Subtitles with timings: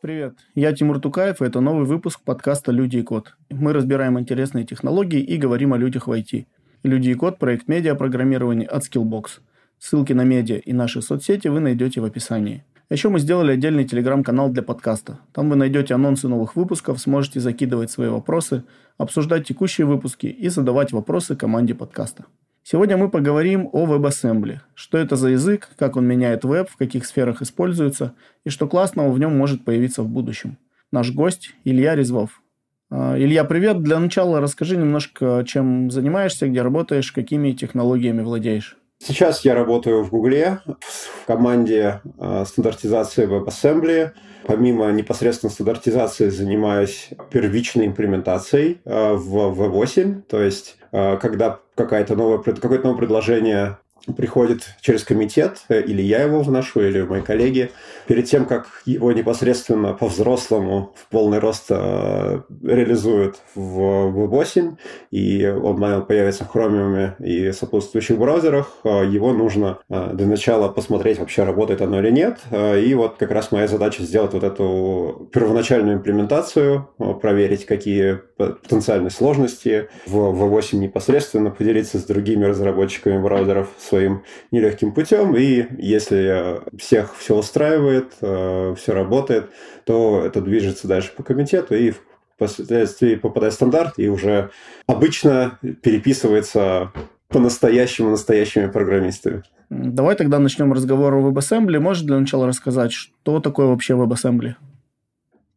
[0.00, 3.36] Привет, я Тимур Тукаев, и это новый выпуск подкаста «Люди и код».
[3.50, 6.46] Мы разбираем интересные технологии и говорим о людях в IT.
[6.82, 9.40] «Люди и код»– проект медиапрограммирования от Skillbox.
[9.78, 12.64] Ссылки на медиа и наши соцсети вы найдете в описании.
[12.88, 15.18] Еще мы сделали отдельный телеграм-канал для подкаста.
[15.32, 18.62] Там вы найдете анонсы новых выпусков, сможете закидывать свои вопросы,
[18.96, 22.26] обсуждать текущие выпуски и задавать вопросы команде подкаста.
[22.62, 24.60] Сегодня мы поговорим о WebAssembly.
[24.74, 29.10] Что это за язык, как он меняет веб, в каких сферах используется и что классного
[29.10, 30.56] в нем может появиться в будущем.
[30.92, 32.40] Наш гость Илья Резвов.
[32.88, 33.82] А, Илья, привет.
[33.82, 38.76] Для начала расскажи немножко, чем занимаешься, где работаешь, какими технологиями владеешь.
[38.98, 44.12] Сейчас я работаю в Гугле в команде э, стандартизации WebAssembly.
[44.46, 52.38] Помимо непосредственно стандартизации занимаюсь первичной имплементацией э, в V8, то есть э, когда какое-то новое,
[52.38, 53.78] какое-то новое предложение
[54.16, 57.72] приходит через комитет, или я его вношу, или мои коллеги,
[58.06, 64.76] перед тем, как его непосредственно по-взрослому в полный рост э, реализуют в V8,
[65.10, 71.18] и он появится в Chromium и сопутствующих браузерах, э, его нужно э, для начала посмотреть,
[71.18, 72.38] вообще работает оно или нет.
[72.52, 76.88] И вот как раз моя задача сделать вот эту первоначальную имплементацию,
[77.20, 85.34] проверить, какие потенциальные сложности в V8 непосредственно, поделиться с другими разработчиками браузеров своим нелегким путем,
[85.36, 89.50] и если всех все устраивает, э, все работает,
[89.84, 91.92] то это движется дальше по комитету и
[92.34, 94.50] впоследствии попадает в стандарт и уже
[94.86, 96.92] обычно переписывается
[97.28, 99.42] по-настоящему настоящими программистами.
[99.70, 101.80] Давай тогда начнем разговор о WebAssembly.
[101.80, 104.54] Можешь для начала рассказать, что такое вообще WebAssembly?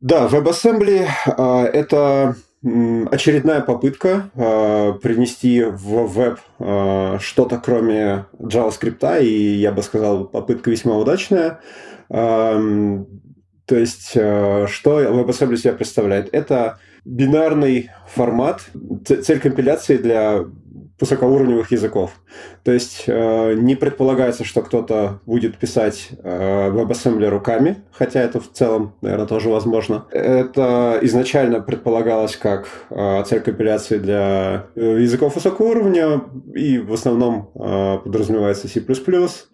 [0.02, 9.56] Да, WebAssembly э,– это очередная попытка э, принести в веб э, что-то кроме JavaScript, и
[9.56, 11.60] я бы сказал, попытка весьма удачная.
[12.10, 13.06] То
[13.76, 16.30] есть, э, что WebAssembly себя представляет?
[16.34, 18.64] Это бинарный формат,
[19.06, 20.44] цель компиляции для
[21.00, 22.12] высокоуровневых языков.
[22.64, 28.52] То есть э, не предполагается, что кто-то будет писать э, WebAssembly руками, хотя это в
[28.52, 30.06] целом, наверное, тоже возможно.
[30.12, 36.22] Это изначально предполагалось как э, цель компиляции для э, языков высокого уровня,
[36.54, 38.84] и в основном э, подразумевается C++,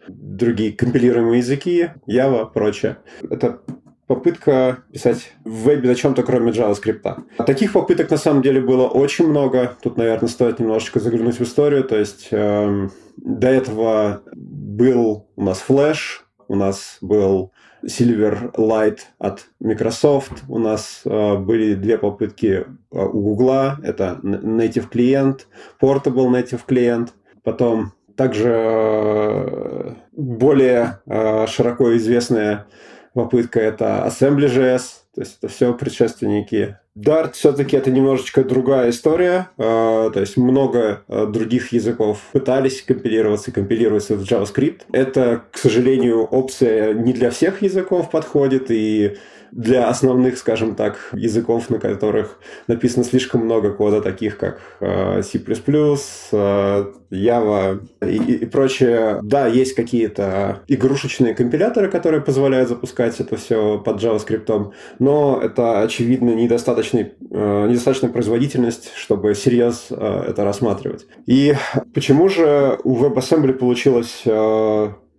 [0.08, 2.98] другие компилируемые языки, Java, прочее.
[3.30, 3.60] Это
[4.08, 7.24] попытка писать в вебе на чем-то, кроме JavaScript.
[7.46, 9.76] Таких попыток на самом деле было очень много.
[9.82, 11.84] Тут, наверное, стоит немножечко заглянуть в историю.
[11.84, 17.52] То есть э, до этого был у нас Flash, у нас был
[17.84, 25.48] Silverlight от Microsoft, у нас э, были две попытки э, у Google, это Native клиент,
[25.80, 32.66] Portable Native клиент, потом также э, более э, широко известная
[33.16, 34.82] попытка это Assembly.js,
[35.16, 36.78] то есть это все предшественники.
[36.98, 43.52] Dart все-таки это немножечко другая история, а, то есть много а, других языков пытались компилироваться,
[43.52, 44.82] компилируются в JavaScript.
[44.92, 49.18] Это, к сожалению, опция не для всех языков подходит, и
[49.56, 55.40] для основных, скажем так, языков, на которых написано слишком много кода, таких как э, C++,
[55.40, 59.20] э, Java и, и прочее.
[59.24, 66.32] Да, есть какие-то игрушечные компиляторы, которые позволяют запускать это все под JavaScript, но это, очевидно,
[66.32, 71.08] недостаточный, э, недостаточная производительность, чтобы серьезно это рассматривать.
[71.28, 71.56] И
[71.94, 74.24] почему же у WebAssembly получилось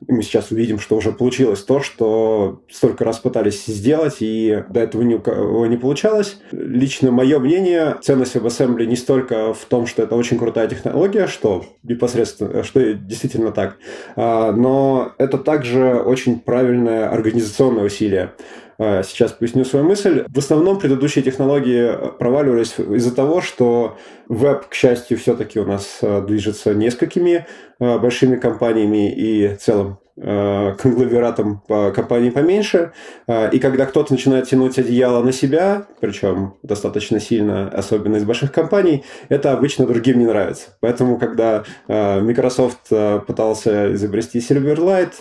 [0.06, 5.02] мы сейчас увидим, что уже получилось то, что столько раз пытались сделать, и до этого
[5.02, 6.38] ни у кого не получалось.
[6.52, 11.64] Лично мое мнение, ценность WebAssembly не столько в том, что это очень крутая технология, что
[11.82, 13.78] непосредственно, что действительно так,
[14.16, 18.32] а, но это также очень правильное организационное усилие.
[18.78, 20.24] А, сейчас поясню свою мысль.
[20.28, 23.96] В основном предыдущие технологии проваливались из-за того, что
[24.28, 27.46] веб, к счастью, все-таки у нас а, движется несколькими
[27.78, 32.92] а, большими компаниями и целым Э, конгломератом по компании поменьше.
[33.26, 38.52] Э, и когда кто-то начинает тянуть одеяло на себя, причем достаточно сильно, особенно из больших
[38.52, 40.68] компаний, это обычно другим не нравится.
[40.80, 42.88] Поэтому, когда э, Microsoft
[43.26, 45.12] пытался изобрести Silverlight,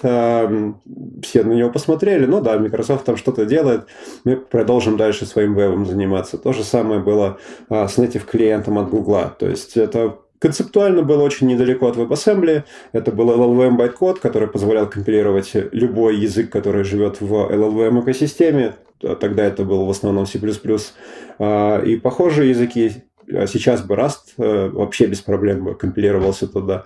[1.23, 3.87] все на него посмотрели, ну да, Microsoft там что-то делает,
[4.23, 6.37] мы продолжим дальше своим вебом заниматься.
[6.37, 7.37] То же самое было
[7.69, 9.31] с native клиентом от Google.
[9.37, 12.65] То есть это Концептуально было очень недалеко от WebAssembly.
[12.91, 18.75] Это был LLVM байткод, который позволял компилировать любой язык, который живет в LLVM экосистеме.
[18.99, 20.37] тогда это был в основном C++.
[20.37, 26.85] И похожие языки а сейчас бы Rust э, вообще без проблем бы компилировался туда.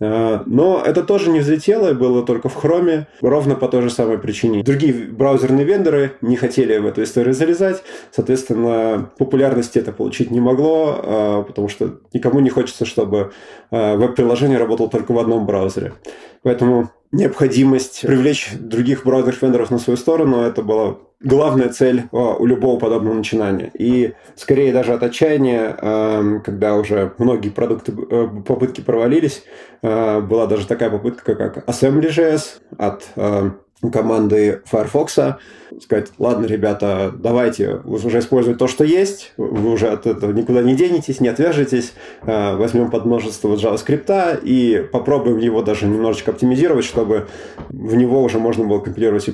[0.00, 4.18] Э, но это тоже не взлетело, было только в Chrome, ровно по той же самой
[4.18, 4.62] причине.
[4.62, 11.00] Другие браузерные вендоры не хотели в эту историю залезать, соответственно, популярности это получить не могло,
[11.02, 13.32] э, потому что никому не хочется, чтобы
[13.70, 15.92] веб-приложение работало только в одном браузере.
[16.42, 22.46] Поэтому необходимость привлечь других браузерных вендоров на свою сторону, это была главная цель а, у
[22.46, 23.70] любого подобного начинания.
[23.74, 29.44] И скорее даже от отчаяния, эм, когда уже многие продукты, э, попытки провалились,
[29.82, 33.50] э, была даже такая попытка, как Assembly.js от э,
[33.92, 35.18] команды Firefox
[35.82, 40.74] сказать, ладно, ребята, давайте уже использовать то, что есть, вы уже от этого никуда не
[40.74, 47.28] денетесь, не отвяжетесь, возьмем под множество JavaScript и попробуем его даже немножечко оптимизировать, чтобы
[47.68, 49.32] в него уже можно было компилировать C++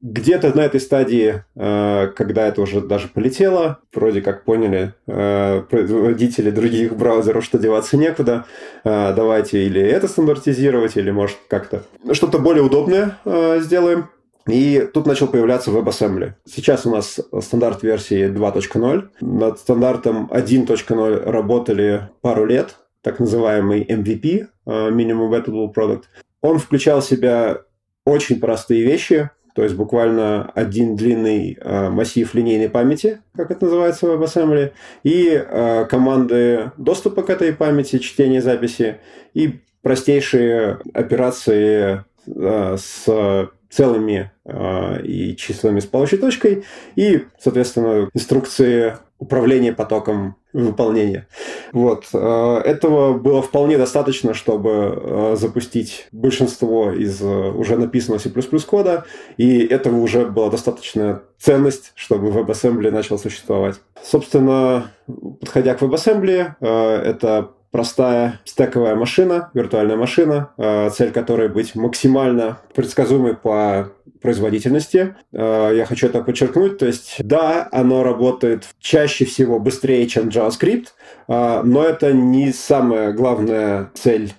[0.00, 6.50] где-то на этой стадии, э, когда это уже даже полетело, вроде как поняли э, производители
[6.50, 8.44] других браузеров, что деваться некуда,
[8.84, 11.82] э, давайте или это стандартизировать, или может как-то
[12.12, 13.18] что-то более удобное
[13.60, 14.08] сделаем.
[14.48, 16.32] И тут начал появляться WebAssembly.
[16.46, 19.08] Сейчас у нас стандарт версии 2.0.
[19.20, 26.04] Над стандартом 1.0 работали пару лет, так называемый MVP, Minimum Viable Product.
[26.40, 27.58] Он включал в себя
[28.04, 34.06] очень простые вещи, то есть буквально один длинный э, массив линейной памяти, как это называется
[34.06, 34.72] в WebAssembly,
[35.02, 38.98] и э, команды доступа к этой памяти, чтения записи,
[39.34, 46.64] и простейшие операции э, с целыми э, и числами с полочей точкой,
[46.96, 51.26] и, соответственно, инструкции управления потоком выполнения.
[51.72, 52.06] Вот.
[52.12, 58.30] Э, этого было вполне достаточно, чтобы э, запустить большинство из уже написанного C++
[58.66, 59.04] кода,
[59.36, 63.76] и этого уже была достаточная ценность, чтобы WebAssembly начал существовать.
[64.02, 64.92] Собственно,
[65.40, 73.34] подходя к WebAssembly, это простая стековая машина, виртуальная машина, э, цель которой быть максимально предсказуемой
[73.34, 75.14] по производительности.
[75.32, 76.78] Э, я хочу это подчеркнуть.
[76.78, 80.86] То есть, да, оно работает чаще всего быстрее, чем JavaScript,
[81.28, 84.32] э, но это не самая главная цель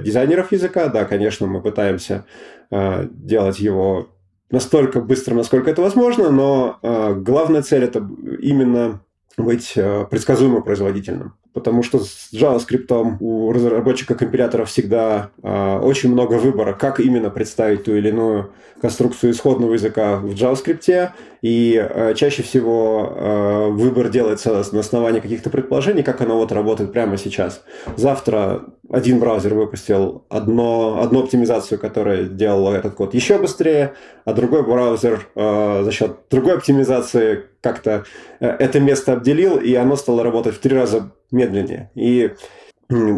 [0.00, 0.88] дизайнеров языка.
[0.88, 2.24] Да, конечно, мы пытаемся
[2.72, 4.08] делать его
[4.50, 8.04] настолько быстрым, насколько это возможно, но главная цель это
[8.40, 9.00] именно
[9.36, 16.74] быть предсказуемо производительным потому что с JavaScript у разработчика компилятора всегда э, очень много выбора,
[16.74, 21.10] как именно представить ту или иную конструкцию исходного языка в JavaScript,
[21.42, 26.92] и э, чаще всего э, выбор делается на основании каких-то предположений, как оно вот работает
[26.92, 27.62] прямо сейчас.
[27.96, 33.94] Завтра один браузер выпустил одно, одну оптимизацию, которая делала этот код еще быстрее,
[34.24, 38.04] а другой браузер э, за счет другой оптимизации как-то
[38.40, 41.90] э, это место обделил, и оно стало работать в три раза медленнее.
[41.94, 42.32] И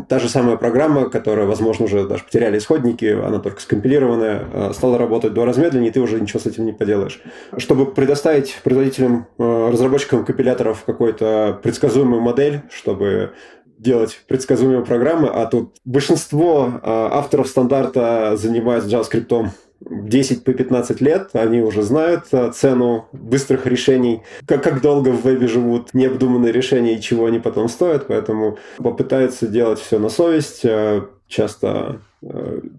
[0.09, 4.99] Та же самая программа, которая, возможно, уже даже потеряли исходники, она только скомпилированная, э, стала
[4.99, 7.23] работать в два раза медленнее, и ты уже ничего с этим не поделаешь.
[7.57, 13.33] Чтобы предоставить производителям, э, разработчикам компиляторов какую-то предсказуемую модель, чтобы
[13.82, 19.50] делать предсказуемые программы, а тут большинство э, авторов стандарта занимаются JavaScript
[19.81, 25.25] 10 по 15 лет, они уже знают э, цену быстрых решений, как, как долго в
[25.25, 30.65] вебе живут необдуманные решения и чего они потом стоят, поэтому попытаются делать все на совесть.
[30.65, 32.01] Э, часто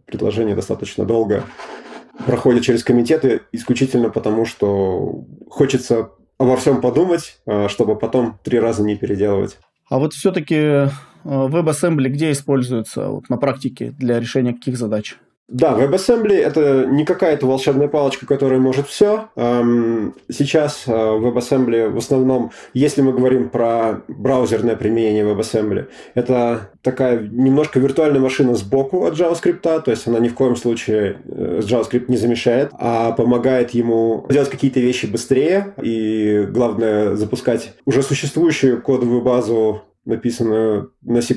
[0.05, 1.43] предложение достаточно долго
[2.25, 8.95] проходит через комитеты исключительно потому, что хочется обо всем подумать, чтобы потом три раза не
[8.95, 9.57] переделывать.
[9.93, 10.89] А вот все-таки
[11.23, 15.17] WebAssembly где используется вот, на практике для решения каких задач?
[15.53, 19.29] Да, WebAssembly это не какая-то волшебная палочка, которая может все.
[19.35, 27.19] Эм, сейчас э, WebAssembly в основном, если мы говорим про браузерное применение WebAssembly, это такая
[27.19, 32.05] немножко виртуальная машина сбоку от JavaScript, то есть она ни в коем случае э, JavaScript
[32.07, 39.21] не замещает, а помогает ему делать какие-то вещи быстрее и, главное, запускать уже существующую кодовую
[39.21, 41.35] базу написанную на C++,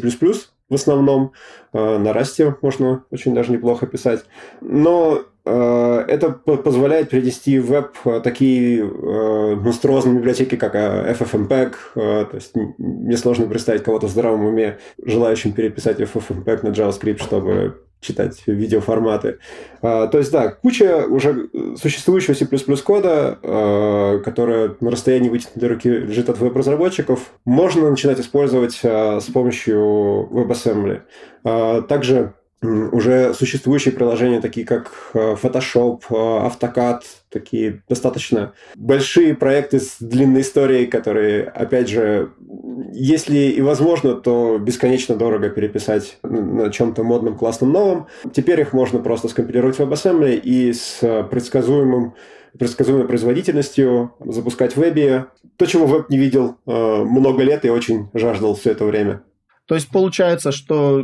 [0.68, 1.32] в основном.
[1.73, 4.25] Э, на расте можно очень даже неплохо писать.
[4.61, 11.75] Но э, это позволяет привести в веб э, такие монструозные библиотеки, как FFmpeg.
[11.94, 17.86] То есть мне сложно представить кого-то в здравом уме, желающим переписать FFmpeg на JavaScript, чтобы
[18.06, 19.38] читать видеоформаты.
[19.82, 21.48] А, то есть, да, куча уже
[21.80, 22.46] существующего C++
[22.82, 29.26] кода, а, которая на расстоянии вытянутой руки лежит от веб-разработчиков, можно начинать использовать а, с
[29.26, 31.02] помощью WebAssembly.
[31.86, 32.34] Также
[32.92, 40.40] уже существующие приложения, такие как э, Photoshop, э, AutoCAD, такие достаточно большие проекты с длинной
[40.42, 42.30] историей, которые, опять же,
[42.92, 48.06] если и возможно, то бесконечно дорого переписать на чем-то модном, классном, новом.
[48.32, 52.14] Теперь их можно просто скомпилировать в WebAssembly и с предсказуемым
[52.58, 55.26] предсказуемой производительностью запускать в вебе.
[55.56, 59.23] То, чего веб не видел э, много лет и очень жаждал все это время.
[59.66, 61.02] То есть получается, что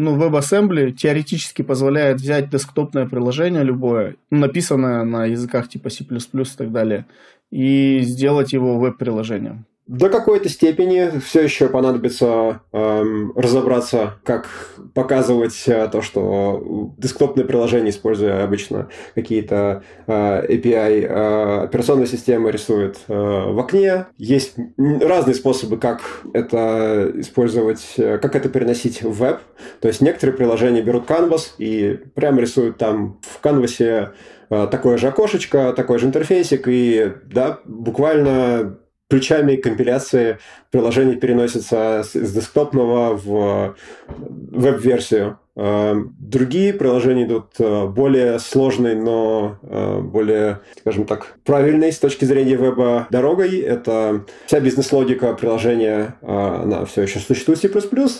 [0.00, 6.72] ну, WebAssembly теоретически позволяет взять десктопное приложение любое, написанное на языках типа C++ и так
[6.72, 7.06] далее,
[7.50, 9.66] и сделать его веб-приложением.
[9.90, 14.46] До какой-то степени все еще понадобится эм, разобраться, как
[14.94, 22.98] показывать э, то, что десктопные приложения, используя обычно какие-то э, API э, операционной системы, рисуют
[23.08, 24.06] э, в окне.
[24.16, 26.02] Есть разные способы, как
[26.34, 29.40] это использовать, э, как это переносить в веб.
[29.80, 34.12] То есть некоторые приложения берут Canvas и прямо рисуют там в канвасе
[34.50, 38.78] э, такое же окошечко, такой же интерфейсик, и да, буквально
[39.10, 40.38] ключами компиляции
[40.70, 43.76] приложений переносится с десктопного в
[44.08, 45.38] веб-версию.
[45.56, 52.24] Э, другие приложения идут э, более сложной, но э, более, скажем так, правильной с точки
[52.24, 53.58] зрения веба дорогой.
[53.58, 57.68] Это вся бизнес-логика приложения, она все еще существует в C++,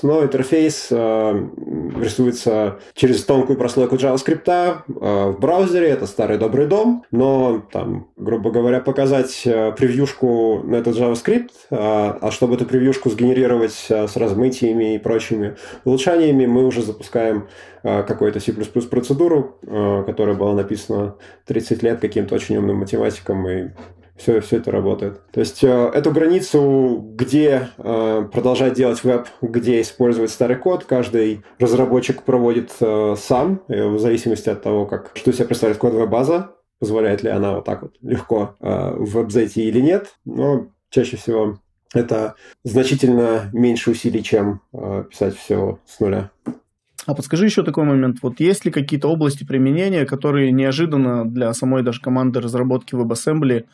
[0.02, 5.88] но интерфейс рисуется через тонкую прослойку JavaScript в браузере.
[5.88, 12.54] Это старый добрый дом, но там, грубо говоря, показать превьюшку на этот JavaScript, а чтобы
[12.54, 17.48] эту превьюшку сгенерировать с размытиями и прочими улучшениями, мы уже запускаем
[17.82, 23.68] э, какую-то C++ процедуру, э, которая была написана 30 лет каким-то очень умным математиком, и
[24.16, 25.20] все, все это работает.
[25.32, 32.22] То есть э, эту границу, где продолжать делать веб, где использовать старый код, каждый разработчик
[32.22, 32.70] проводит
[33.18, 37.66] сам, в зависимости от того, как, что себе представляет кодовая база, позволяет ли она вот
[37.66, 40.14] так вот легко в веб зайти или нет.
[40.24, 41.58] Но чаще всего
[41.94, 44.60] это значительно меньше усилий, чем
[45.10, 46.30] писать все с нуля.
[47.06, 48.18] А подскажи еще такой момент.
[48.22, 53.64] Вот есть ли какие-то области применения, которые неожиданно для самой даже команды разработки WebAssembly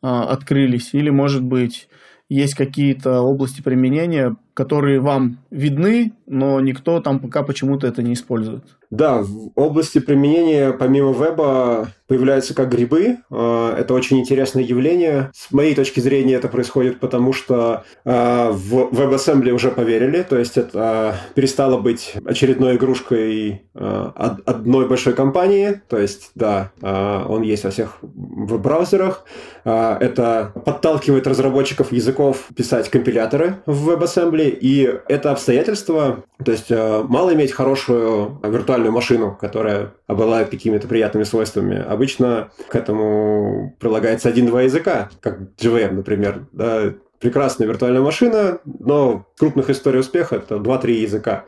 [0.00, 0.94] а, открылись?
[0.94, 1.88] Или, может быть,
[2.28, 8.64] есть какие-то области применения, которые вам видны, но никто там пока почему-то это не использует?
[8.90, 13.18] Да, в области применения помимо веба появляются как грибы.
[13.30, 15.30] А, это очень интересное явление.
[15.34, 20.56] С моей точки зрения это происходит потому, что а, в WebAssembly уже поверили, то есть
[20.56, 27.98] это перестало быть очередной игрушкой одной большой компании, то есть да, он есть во всех
[28.02, 29.24] веб-браузерах.
[29.64, 37.52] Это подталкивает разработчиков языков писать компиляторы в WebAssembly, и это обстоятельство, то есть мало иметь
[37.52, 45.40] хорошую виртуальную машину, которая обладает какими-то приятными свойствами, обычно к этому прилагается один-два языка, как
[45.58, 46.46] JVM, например.
[46.52, 51.44] Да, прекрасная виртуальная машина, но крупных историй успеха это 2-3 языка.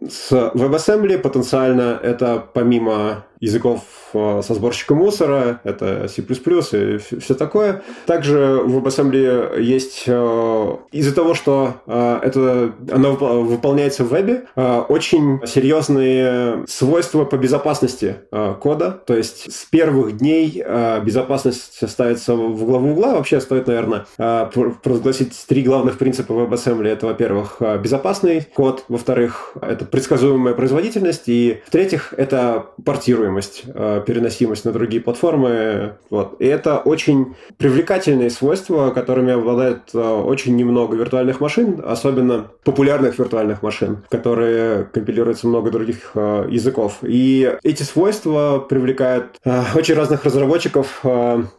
[0.00, 3.80] С WebAssembly потенциально это помимо языков
[4.14, 7.82] э, со сборщиком мусора, это C++ и все такое.
[8.06, 14.44] Также в WebAssembly есть, э, из-за того, что э, это, оно выполняется в вебе,
[14.88, 18.16] очень серьезные свойства по безопасности
[18.60, 18.90] кода.
[19.06, 20.64] То есть с первых дней
[21.04, 23.14] безопасность ставится в главу угла.
[23.14, 26.88] Вообще стоит, наверное, провозгласить три главных принципа WebAssembly.
[26.88, 34.64] Это, во-первых, безопасный код, во-вторых, это предсказуемая производительность, и в-третьих, это портируемость скалируемость, э, переносимость
[34.64, 35.94] на другие платформы.
[36.10, 36.40] Вот.
[36.40, 43.62] И это очень привлекательные свойства, которыми обладает э, очень немного виртуальных машин, особенно популярных виртуальных
[43.62, 46.98] машин, которые компилируются много других э, языков.
[47.02, 49.38] И эти свойства привлекают
[49.74, 51.04] очень разных разработчиков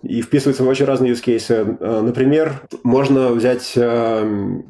[0.03, 2.01] и вписываются в очень разные use cases.
[2.01, 3.77] Например, можно взять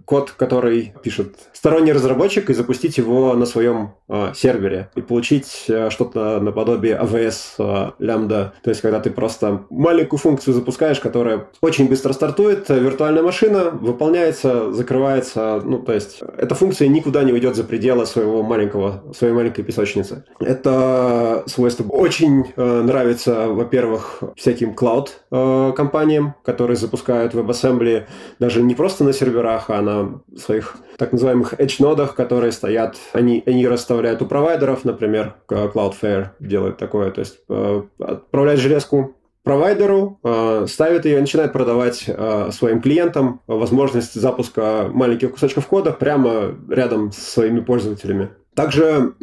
[0.06, 3.92] код, который пишет сторонний разработчик, и запустить его на своем
[4.36, 8.54] сервере и получить что-то наподобие тебе AWS а, лямбда.
[8.64, 14.72] То есть, когда ты просто маленькую функцию запускаешь, которая очень быстро стартует, виртуальная машина выполняется,
[14.72, 15.62] закрывается.
[15.64, 20.24] Ну, то есть, эта функция никуда не уйдет за пределы своего маленького, своей маленькой песочницы.
[20.40, 28.06] Это свойство очень э, нравится, во-первых, всяким клауд-компаниям, э, которые запускают WebAssembly
[28.40, 33.66] даже не просто на серверах, а на своих так называемых edge-нодах, которые стоят, они, они
[33.68, 41.06] расставляют у провайдеров, например, Cloudflare делает такое, то есть э, отправляет железку провайдеру, э, ставит
[41.06, 47.62] ее начинает продавать э, своим клиентам возможность запуска маленьких кусочков кода прямо рядом с своими
[47.62, 48.30] пользователями.
[48.56, 49.14] Также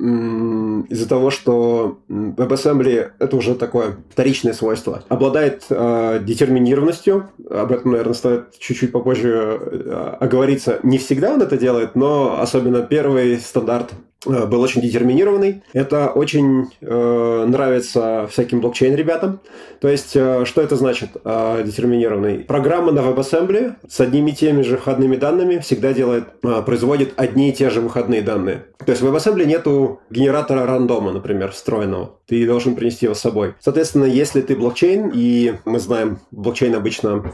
[0.89, 8.15] из-за того, что WebAssembly– это уже такое вторичное свойство, обладает э, детерминированностью, об этом, наверное,
[8.15, 10.81] стоит чуть-чуть попозже э, оговориться.
[10.83, 13.93] Не всегда он это делает, но особенно первый стандарт
[14.27, 15.63] был очень детерминированный.
[15.73, 19.41] Это очень э, нравится всяким блокчейн-ребятам.
[19.81, 22.41] То есть, э, что это значит э, детерминированный?
[22.41, 27.51] Программа на WebAssembly с одними и теми же входными данными всегда делает, э, производит одни
[27.51, 28.67] и те же выходные данные.
[28.85, 32.17] То есть в WebAssembly нету генератора рандома, например, встроенного.
[32.27, 33.55] Ты должен принести его с собой.
[33.61, 37.33] Соответственно, если ты блокчейн, и мы знаем, блокчейн обычно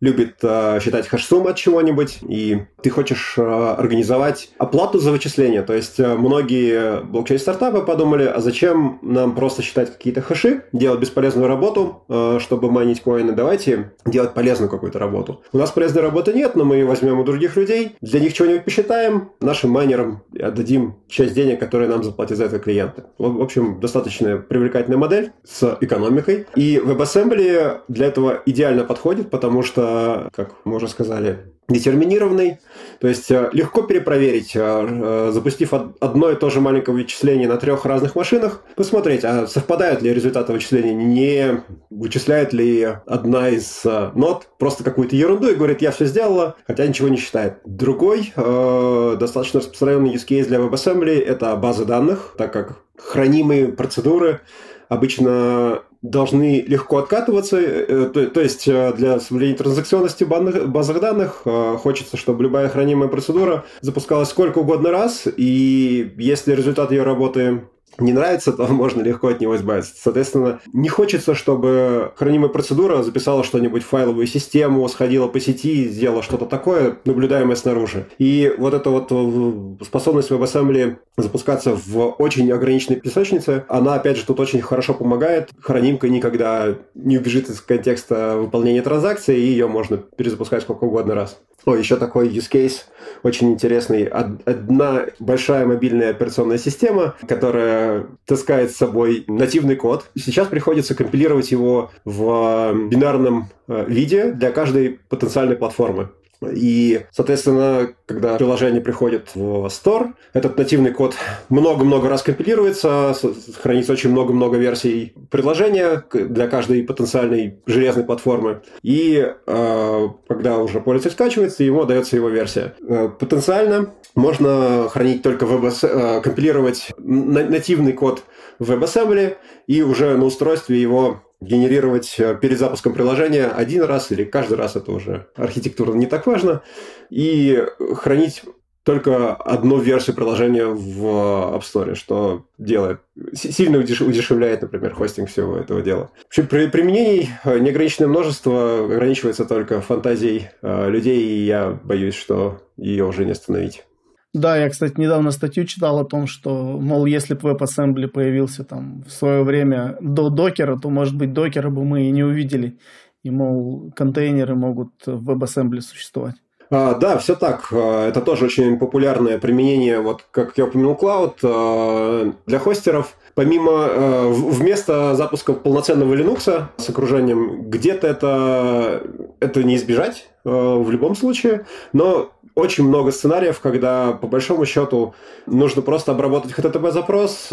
[0.00, 5.62] любит э, считать хэш-сумму от чего-нибудь, и ты хочешь э, организовать оплату за вычисление.
[5.62, 11.48] То есть э, многие блокчейн-стартапы подумали, а зачем нам просто считать какие-то хэши, делать бесполезную
[11.48, 15.42] работу, э, чтобы майнить коины, давайте делать полезную какую-то работу.
[15.52, 18.64] У нас полезной работы нет, но мы ее возьмем у других людей, для них чего-нибудь
[18.64, 23.04] посчитаем, нашим майнерам отдадим часть денег, которые нам заплатят за это клиенты.
[23.18, 26.46] В общем, достаточно привлекательная модель с экономикой.
[26.54, 29.87] И WebAssembly для этого идеально подходит, потому что
[30.34, 32.58] как мы уже сказали, детерминированный.
[33.00, 37.58] То есть э, легко перепроверить, э, э, запустив одно и то же маленькое вычисление на
[37.58, 44.48] трех разных машинах, посмотреть, а совпадают ли результаты вычисления, не вычисляет ли одна из нот
[44.58, 47.58] просто какую-то ерунду и говорит, я все сделала, хотя ничего не считает.
[47.64, 54.40] Другой достаточно распространенный use case для WebAssembly– это базы данных, так как хранимые процедуры
[54.88, 57.58] обычно должны легко откатываться.
[57.58, 62.68] Э, то, то есть э, для соблюдения транзакционности банных, базах данных э, хочется, чтобы любая
[62.68, 67.62] хранимая процедура запускалась сколько угодно раз, и если результат ее работы
[67.98, 69.94] не нравится, то можно легко от него избавиться.
[69.96, 76.22] Соответственно, не хочется, чтобы хранимая процедура записала что-нибудь в файловую систему, сходила по сети, сделала
[76.22, 78.06] что-то такое, наблюдаемое снаружи.
[78.18, 84.24] И вот эта вот э, способность WebAssembly запускаться в очень ограниченной песочнице, она, опять же,
[84.24, 85.50] тут очень хорошо помогает.
[85.60, 91.40] Хранимка никогда не убежит из контекста выполнения транзакции, и ее можно перезапускать сколько угодно раз.
[91.68, 92.84] О, еще такой use case
[93.22, 94.04] очень интересный.
[94.04, 100.06] Одна большая мобильная операционная система, которая таскает с собой нативный код.
[100.16, 106.08] Сейчас приходится компилировать его в бинарном э, виде для каждой потенциальной платформы.
[106.42, 111.14] И, соответственно, когда приложение приходит в Store, этот нативный код
[111.48, 113.14] много-много раз компилируется,
[113.60, 118.62] хранится очень много-много версий приложения для каждой потенциальной железной платформы.
[118.82, 122.74] И э, когда уже пользователь скачивается, ему дается его версия.
[122.88, 125.86] Э, потенциально можно хранить только WebAss...
[125.86, 128.22] Э, компилировать нативный код
[128.58, 134.24] в WebAssembly и уже на устройстве его генерировать э, перед запуском приложения один раз или
[134.24, 136.62] каждый раз, это уже архитектурно не так важно,
[137.10, 138.42] и хранить
[138.88, 143.00] только одну версию приложения в App Store, что делает,
[143.34, 146.10] сильно удешевляет, например, хостинг всего этого дела.
[146.24, 152.62] Вообще, при применений э, неограниченное множество ограничивается только фантазией э, людей, и я боюсь, что
[152.78, 153.84] ее уже не остановить.
[154.34, 159.02] Да, я, кстати, недавно статью читал о том, что, мол, если бы WebAssembly появился там
[159.06, 162.78] в свое время до докера, то, может быть, докера бы мы и не увидели.
[163.22, 166.36] И, мол, контейнеры могут в WebAssembly существовать.
[166.70, 167.68] А, да, все так.
[167.72, 173.14] А, это тоже очень популярное применение, вот как я упомянул, Cloud а, для хостеров.
[173.34, 179.02] Помимо, вместо запуска полноценного Linux с окружением, где-то это,
[179.38, 185.14] это не избежать в любом случае, но очень много сценариев, когда по большому счету
[185.46, 187.48] нужно просто обработать HTTP-запрос,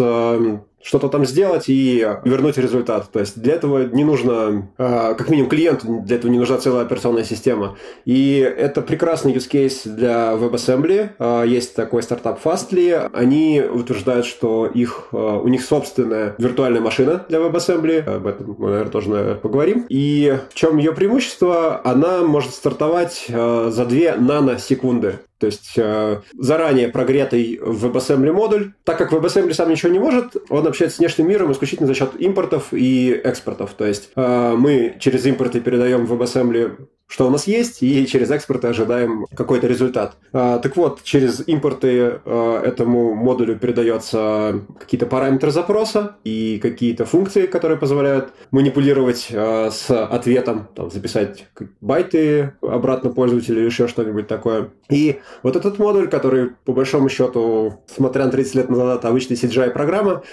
[0.86, 3.12] что-то там сделать и вернуть результат.
[3.12, 6.86] То есть для этого не нужно, э, как минимум клиенту, для этого не нужна целая
[6.86, 7.76] операционная система.
[8.06, 11.10] И это прекрасный use case для WebAssembly.
[11.17, 13.10] Э, есть такой стартап Fastly.
[13.13, 18.15] Они утверждают, что их, у них собственная виртуальная машина для WebAssembly.
[18.17, 19.86] Об этом мы, наверное, тоже наверное, поговорим.
[19.89, 21.82] И в чем ее преимущество?
[21.84, 25.19] Она может стартовать за 2 наносекунды.
[25.38, 28.74] То есть э, заранее прогретый WebAssembly модуль.
[28.84, 32.12] Так как WebAssembly сам ничего не может, он общается с внешним миром исключительно за счет
[32.19, 33.74] импортов и экспортов.
[33.74, 38.32] То есть э, мы через импорты передаем в WebAssembly что у нас есть, и через
[38.32, 40.18] экспорты ожидаем какой-то результат.
[40.34, 47.46] А, так вот, через импорты а, этому модулю передается какие-то параметры запроса и какие-то функции,
[47.46, 51.48] которые позволяют манипулировать а, с ответом, там, записать
[51.80, 54.72] байты обратно пользователю или еще что-нибудь такое.
[54.89, 60.24] И вот этот модуль, который, по большому счету, смотря на 30 лет назад, обычный CGI-программа,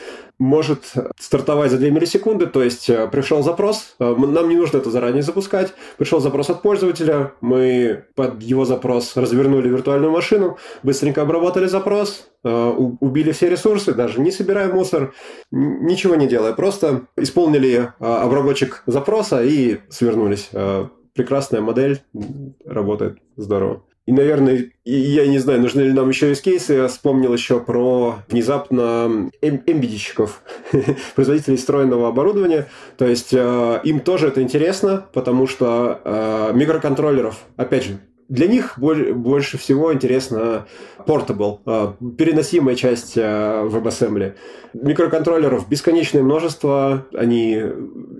[0.43, 4.91] может стартовать за 2 миллисекунды, то есть э, пришел запрос, э, нам не нужно это
[4.91, 11.67] заранее запускать, пришел запрос от пользователя, мы под его запрос развернули виртуальную машину, быстренько обработали
[11.67, 12.69] запрос, э,
[13.01, 15.15] убили все ресурсы, даже не собирая мусор,
[15.53, 20.51] ничего не делая, просто исполнили обработчик запроса и свернулись.
[21.15, 22.03] Прекрасная модель,
[22.65, 23.83] работает здорово.
[24.05, 26.75] И, наверное, я не знаю, нужны ли нам еще из кейсы.
[26.75, 30.43] Я вспомнил еще про внезапно эмбидищиков,
[31.15, 32.67] производителей встроенного оборудования.
[32.99, 38.77] То есть э, им тоже это интересно, потому что э, микроконтроллеров, опять же, для них
[38.77, 40.67] больше всего интересно
[41.07, 44.35] portable, э, переносимая часть WebAssembly.
[44.73, 47.63] Микроконтроллеров бесконечное множество, они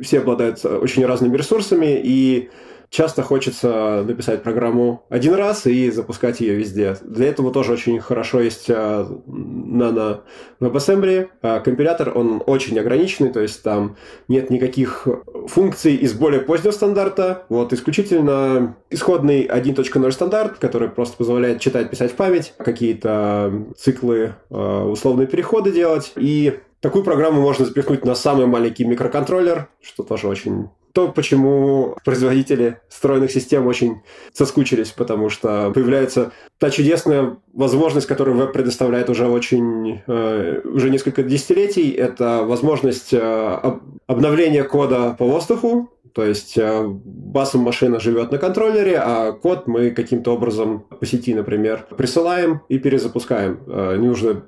[0.01, 2.51] все обладают очень разными ресурсами, и
[2.93, 6.97] часто хочется написать программу один раз и запускать ее везде.
[7.01, 10.21] Для этого тоже очень хорошо есть а, Nano
[10.61, 11.31] WebAssembly.
[11.41, 13.97] А, компилятор, он очень ограниченный, то есть там
[14.29, 15.09] нет никаких
[15.49, 17.47] функций из более позднего стандарта.
[17.49, 24.85] Вот исключительно исходный 1.0 стандарт, который просто позволяет читать, писать в память, какие-то циклы, а,
[24.85, 26.13] условные переходы делать.
[26.17, 32.81] И Такую программу можно запихнуть на самый маленький микроконтроллер, что тоже очень то, почему производители
[32.89, 34.03] встроенных систем очень
[34.33, 41.23] соскучились, потому что появляется та чудесная возможность, которую веб предоставляет уже очень, э, уже несколько
[41.23, 48.39] десятилетий, это возможность э, обновления кода по воздуху, то есть э, басом машина живет на
[48.39, 53.61] контроллере, а код мы каким-то образом по сети, например, присылаем и перезапускаем.
[53.67, 54.43] Э, не нужно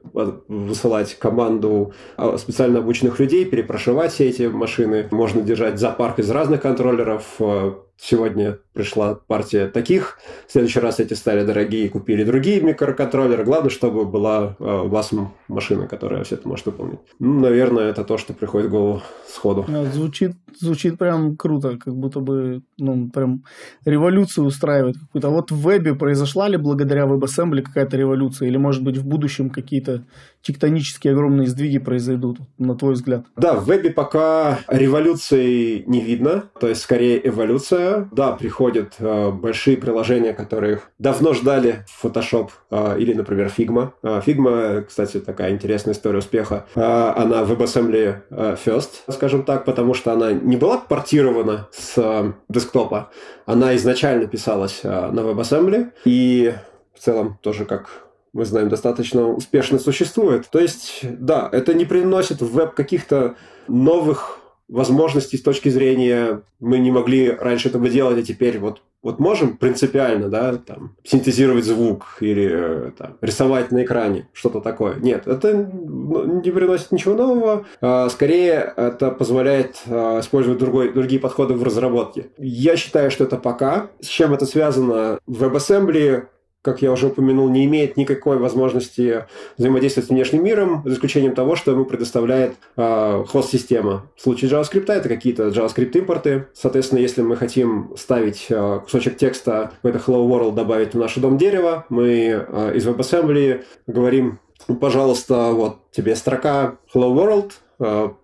[0.48, 1.92] высылать команду
[2.36, 5.08] специально обученных людей, перепрошивать все эти машины.
[5.10, 11.14] Можно держать зоопарк из разных контроллеров, э, Сегодня пришла партия таких, в следующий раз эти
[11.14, 13.44] стали дорогие, купили другие микроконтроллеры.
[13.44, 15.12] Главное, чтобы была э, у вас
[15.48, 16.98] машина, которая все это может выполнить.
[17.20, 19.64] Ну, наверное, это то, что приходит в голову сходу.
[19.92, 23.44] Звучит, звучит прям круто, как будто бы ну, прям
[23.84, 25.28] революцию устраивает какую-то.
[25.28, 28.48] А вот в вебе произошла ли благодаря WebAssembly какая-то революция?
[28.48, 30.04] Или, может быть, в будущем какие-то
[30.42, 33.24] тектонические огромные сдвиги произойдут, на твой взгляд?
[33.36, 37.83] Да, в вебе пока революции не видно, то есть скорее эволюция.
[38.12, 43.90] Да, приходят э, большие приложения, которых давно ждали Photoshop э, или, например, Figma.
[44.02, 46.66] Э, Figma, кстати, такая интересная история успеха.
[46.74, 52.32] Э, она WebAssembly э, first, скажем так, потому что она не была портирована с э,
[52.48, 53.10] десктопа,
[53.46, 56.54] она изначально писалась э, на WebAssembly и
[56.94, 60.48] в целом тоже как мы знаем, достаточно успешно существует.
[60.50, 63.36] То есть, да, это не приносит в веб каких-то
[63.68, 69.18] новых возможностей с точки зрения мы не могли раньше этого делать, а теперь вот вот
[69.18, 74.94] можем принципиально, да, там, синтезировать звук или там, рисовать на экране, что-то такое.
[74.96, 77.66] Нет, это ну, не приносит ничего нового.
[77.82, 82.30] А, скорее, это позволяет а, использовать другой, другие подходы в разработке.
[82.38, 83.90] Я считаю, что это пока.
[84.00, 85.18] С чем это связано?
[85.26, 86.24] В WebAssembly
[86.64, 89.26] как я уже упомянул, не имеет никакой возможности
[89.58, 94.06] взаимодействовать с внешним миром, за исключением того, что ему предоставляет э, хост-система.
[94.16, 96.46] В случае JavaScript это какие-то JavaScript-импорты.
[96.54, 101.20] Соответственно, если мы хотим ставить э, кусочек текста в это Hello World добавить в наше
[101.20, 104.38] дом дерева, мы э, из WebAssembly говорим,
[104.80, 107.52] пожалуйста, вот тебе строка Hello World,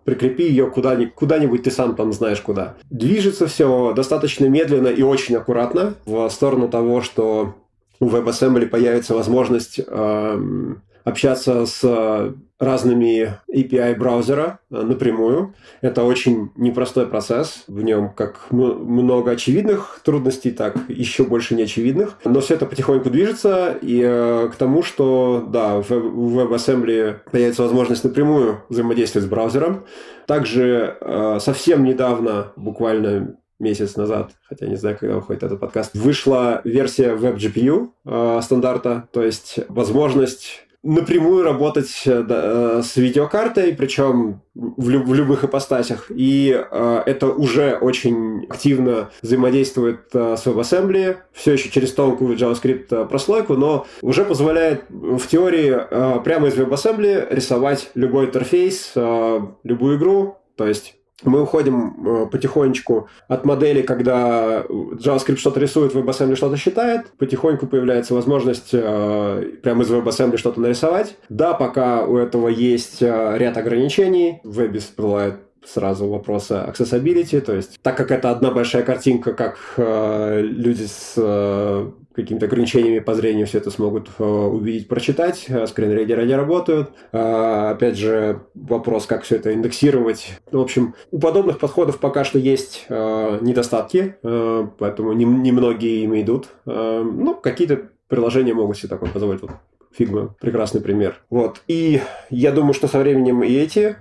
[0.05, 2.76] прикрепи ее куда-нибудь, куда-нибудь, ты сам там знаешь куда.
[2.88, 7.57] Движется все достаточно медленно и очень аккуратно в сторону того, что
[8.00, 15.54] у WebAssembly появится возможность э, общаться с разными API браузера э, напрямую.
[15.80, 17.64] Это очень непростой процесс.
[17.66, 22.18] В нем как много очевидных трудностей, так еще больше неочевидных.
[22.24, 28.04] Но все это потихоньку движется и э, к тому, что да, в WebAssembly появится возможность
[28.04, 29.86] напрямую взаимодействовать с браузером.
[30.26, 36.61] Также э, совсем недавно, буквально месяц назад, хотя не знаю, когда выходит этот подкаст, вышла
[36.64, 44.88] версия WebGPU э, стандарта, то есть возможность напрямую работать э, да, с видеокартой, причем в,
[44.88, 46.11] люб, в любых ипостасях.
[46.11, 52.87] И э, это уже очень активно взаимодействует э, с WebAssembly, все еще через тонкую JavaScript
[52.90, 59.40] э, прослойку, но уже позволяет в теории э, прямо из WebAssembly рисовать любой интерфейс, э,
[59.64, 60.38] любую игру.
[60.57, 67.12] То есть мы уходим э, потихонечку от модели, когда JavaScript что-то рисует, WebAssembly что-то считает.
[67.18, 71.16] Потихоньку появляется возможность э, прямо из WebAssembly что-то нарисовать.
[71.28, 74.40] Да, пока у этого есть э, ряд ограничений.
[74.44, 79.59] В вебе всплывают сразу вопросы accessibility, то есть так как это одна большая картинка, как
[79.76, 85.66] э, люди с э, какими-то ограничениями по зрению все это смогут э, увидеть, прочитать, э,
[85.66, 86.90] скринрейдеры не работают.
[87.12, 90.38] Э, опять же, вопрос, как все это индексировать.
[90.51, 96.49] В общем, у подобных подходов пока что есть э, недостатки, поэтому немногие не ими идут.
[96.64, 99.42] Ну, какие-то приложения могут себе такое позволить.
[99.42, 99.53] Вот
[99.92, 101.20] Фигма прекрасный пример.
[101.31, 101.62] Вот.
[101.66, 103.96] И я думаю, что со временем и эти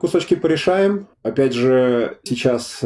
[0.00, 1.08] кусочки порешаем.
[1.22, 2.84] Опять же, сейчас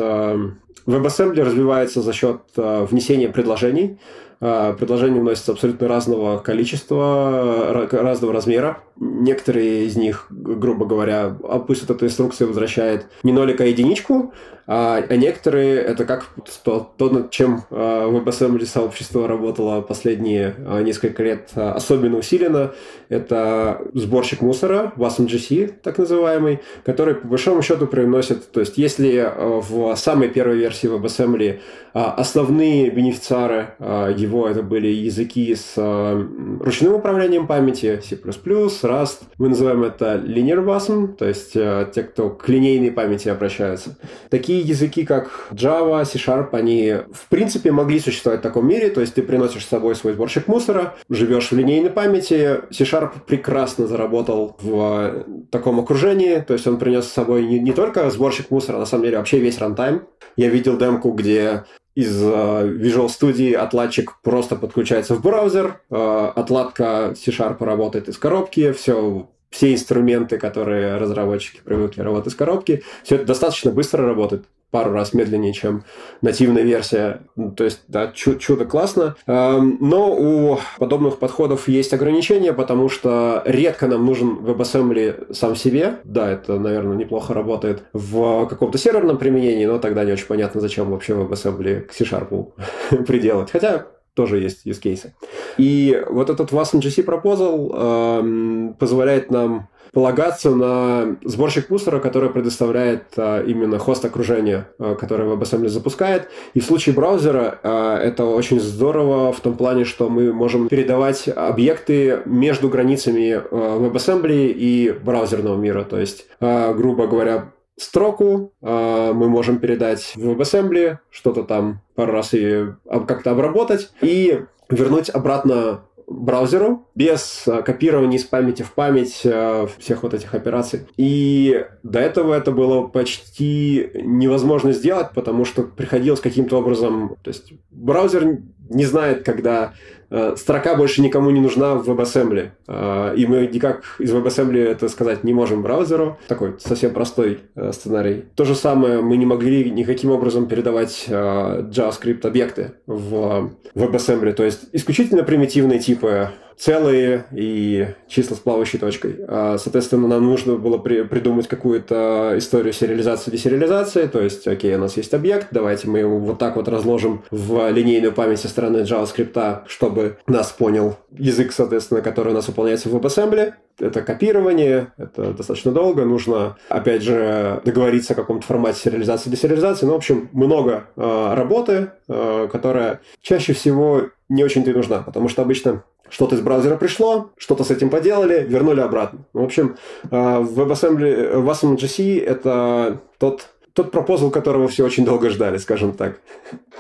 [0.88, 3.98] WebAssembly развивается за счет э, внесения предложений.
[4.40, 8.83] Э, предложения вносятся абсолютно разного количества, разного размера.
[8.96, 14.33] Некоторые из них, грубо говоря, а пусть вот эта инструкция возвращает не нолик, а единичку,
[14.70, 16.26] а, а некоторые это как
[16.62, 22.72] то, то над чем а, WebAssembly сообщество работало последние а, несколько лет а, особенно усиленно,
[23.09, 29.62] это сборщик мусора, WASM-GC, так называемый, который по большому счету приносит, то есть если а,
[29.62, 31.61] в самой первой версии WebAssembly
[31.94, 36.14] а, основные бенефициары а, его это были языки с а,
[36.61, 42.28] ручным управлением памяти, C++, Rust, мы называем это linear WASM, то есть а, те, кто
[42.28, 43.96] к линейной памяти обращаются.
[44.28, 49.00] Такие такие языки, как Java, C-Sharp, они в принципе могли существовать в таком мире, то
[49.00, 52.60] есть ты приносишь с собой свой сборщик мусора, живешь в линейной памяти.
[52.70, 58.10] C-Sharp прекрасно заработал в таком окружении, то есть он принес с собой не, не только
[58.10, 60.02] сборщик мусора, на самом деле вообще весь рантайм.
[60.36, 67.14] Я видел демку, где из uh, Visual Studio отладчик просто подключается в браузер, uh, отладка
[67.16, 73.26] C-Sharp работает из коробки, все все инструменты, которые разработчики привыкли работать из коробки, все это
[73.26, 75.84] достаточно быстро работает пару раз медленнее, чем
[76.20, 77.22] нативная версия.
[77.56, 79.16] То есть, да, чудо классно.
[79.26, 86.00] Эм, но у подобных подходов есть ограничения, потому что редко нам нужен WebAssembly сам себе.
[86.04, 90.90] Да, это, наверное, неплохо работает в каком-то серверном применении, но тогда не очень понятно, зачем
[90.90, 92.52] вообще WebAssembly к C-Sharp
[93.06, 93.50] приделать.
[93.50, 93.87] Хотя
[94.18, 95.12] тоже есть use cases.
[95.59, 103.04] И вот этот WASM GC proposal э, позволяет нам полагаться на сборщик мусора, который предоставляет
[103.16, 106.28] а, именно хост окружения, а, которое WebAssembly запускает.
[106.54, 111.28] И в случае браузера а, это очень здорово в том плане, что мы можем передавать
[111.28, 115.85] объекты между границами а, WebAssembly и браузерного мира.
[115.85, 122.12] То есть, а, грубо говоря, строку э, мы можем передать в WebAssembly, что-то там пару
[122.12, 122.66] раз и
[123.06, 130.02] как-то обработать и вернуть обратно браузеру без э, копирования из памяти в память э, всех
[130.02, 130.86] вот этих операций.
[130.96, 137.16] И до этого это было почти невозможно сделать, потому что приходилось каким-то образом...
[137.22, 138.38] То есть браузер
[138.68, 139.72] не знает, когда
[140.11, 142.50] Э, строка больше никому не нужна в WebAssembly.
[142.66, 146.18] Э, и мы никак из WebAssembly это сказать не можем браузеру.
[146.28, 148.24] Такой совсем простой э, сценарий.
[148.35, 154.33] То же самое мы не могли никаким образом передавать JavaScript объекты в WebAssembly.
[154.33, 159.16] То есть исключительно примитивные типы целые и числа с плавающей точкой.
[159.28, 164.78] А, соответственно, нам нужно было при, придумать какую-то историю сериализации десериализации, то есть, окей, у
[164.78, 168.78] нас есть объект, давайте мы его вот так вот разложим в линейную память со стороны
[168.78, 175.32] JavaScript, чтобы нас понял язык, соответственно, который у нас выполняется в WebAssembly, это копирование, это
[175.32, 179.86] достаточно долго, нужно, опять же, договориться о каком-то формате сериализации, десериализации.
[179.86, 185.28] Ну, в общем, много э, работы, э, которая чаще всего не очень-то и нужна, потому
[185.28, 189.20] что обычно что-то из браузера пришло, что-то с этим поделали, вернули обратно.
[189.32, 189.76] В общем,
[190.10, 196.18] э, в WebAssembly, WASM-GC это тот тот пропозал, которого все очень долго ждали, скажем так.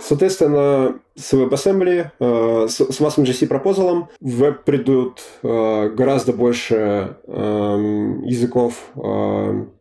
[0.00, 8.74] Соответственно, с WebAssembly, э, с, с пропозалом в веб придут э, гораздо больше языков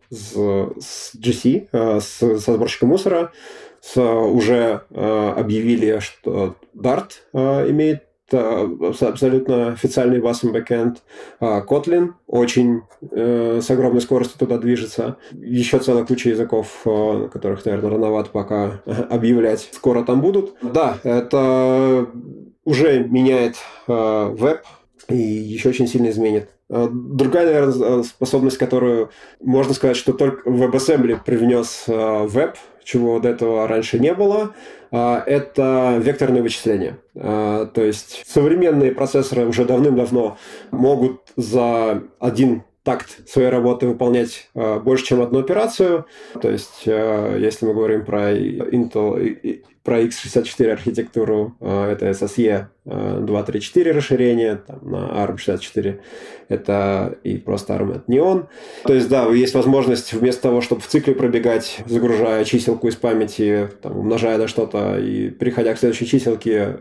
[0.10, 3.32] с, с GC, с, со сборщиком мусора.
[3.96, 10.98] Уже объявили, что Dart имеет абсолютно официальный WASM backend.
[11.40, 15.18] А Kotlin очень э, с огромной скоростью туда движется.
[15.32, 19.70] Еще целая куча языков, э, которых, наверное, рановато пока объявлять.
[19.72, 20.56] Скоро там будут.
[20.62, 22.08] Да, это
[22.66, 23.56] уже меняет
[23.88, 24.62] э, веб
[25.08, 26.50] и еще очень сильно изменит.
[26.70, 33.30] Э, другая, наверное, способность, которую можно сказать, что только WebAssembly привнес э, веб, чего до
[33.30, 34.56] этого раньше не было,
[34.92, 36.98] а, это векторные вычисления.
[37.16, 40.38] А, то есть современные процессоры уже давным-давно
[40.72, 46.06] могут за один такт своей работы выполнять э, больше, чем одну операцию.
[46.42, 53.92] То есть, э, если мы говорим про Intel, про x64 архитектуру, э, это SSE 234
[53.92, 56.00] расширение, там, на ARM64
[56.48, 58.46] это и просто ARM Neon.
[58.86, 63.70] То есть, да, есть возможность вместо того, чтобы в цикле пробегать, загружая чиселку из памяти,
[63.82, 66.78] там, умножая на что-то и переходя к следующей чиселке,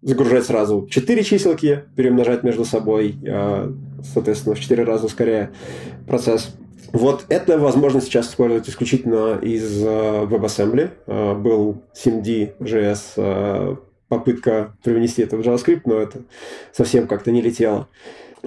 [0.00, 3.16] загружать сразу 4 чиселки, перемножать между собой,
[4.12, 5.50] соответственно, в 4 раза ускоряя
[6.06, 6.54] процесс.
[6.92, 10.90] Вот это возможно сейчас использовать исключительно из а, WebAssembly.
[11.06, 16.22] А, был SIMD.js попытка привнести это в JavaScript, но это
[16.72, 17.88] совсем как-то не летело.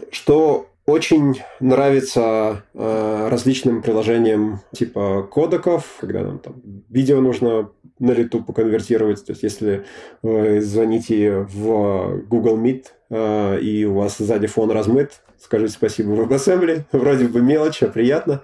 [0.09, 6.55] Что очень нравится э, различным приложениям типа кодеков, когда нам там
[6.89, 9.25] видео нужно на лету поконвертировать.
[9.25, 9.85] То есть, если
[10.21, 16.83] вы звоните в Google Meet э, и у вас сзади фон размыт, скажите спасибо WebAssembly.
[16.91, 18.41] Вроде бы мелочь, а приятно.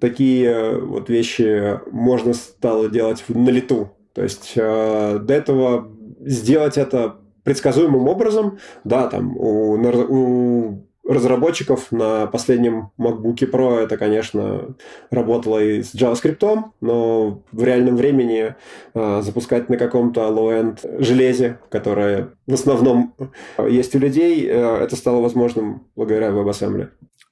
[0.00, 3.90] Такие э, вот вещи можно стало делать на лету.
[4.12, 12.26] То есть, э, до этого сделать это предсказуемым образом, да, там у, у разработчиков на
[12.26, 14.76] последнем MacBook Pro это, конечно,
[15.10, 18.54] работало и с JavaScript, но в реальном времени
[18.94, 23.14] э, запускать на каком-то low-end железе, которое в основном
[23.58, 26.88] есть у людей, э, это стало возможным благодаря WebAssembly.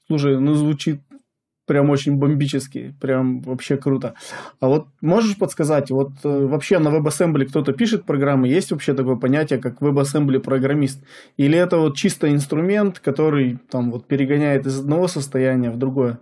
[0.08, 1.00] Слушай, ну звучит
[1.66, 4.14] прям очень бомбический, прям вообще круто.
[4.60, 9.16] А вот можешь подсказать, вот э, вообще на WebAssembly кто-то пишет программы, есть вообще такое
[9.16, 11.02] понятие, как WebAssembly программист?
[11.36, 16.18] Или это вот чисто инструмент, который там вот перегоняет из одного состояния в другое?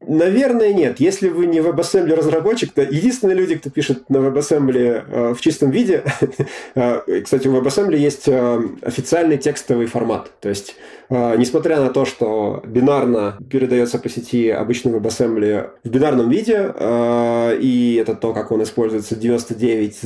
[0.00, 1.00] Наверное, нет.
[1.00, 5.70] Если вы не WebAssembly разработчик, то единственные люди, кто пишет на WebAssembly э, в чистом
[5.70, 6.04] виде,
[6.76, 10.30] э, кстати, у WebAssembly есть э, официальный текстовый формат.
[10.40, 10.76] То есть,
[11.10, 16.72] несмотря на то, что бинарно передается по сети обычный WebAssembly в бинарном виде,
[17.60, 19.96] и это то, как он используется 99,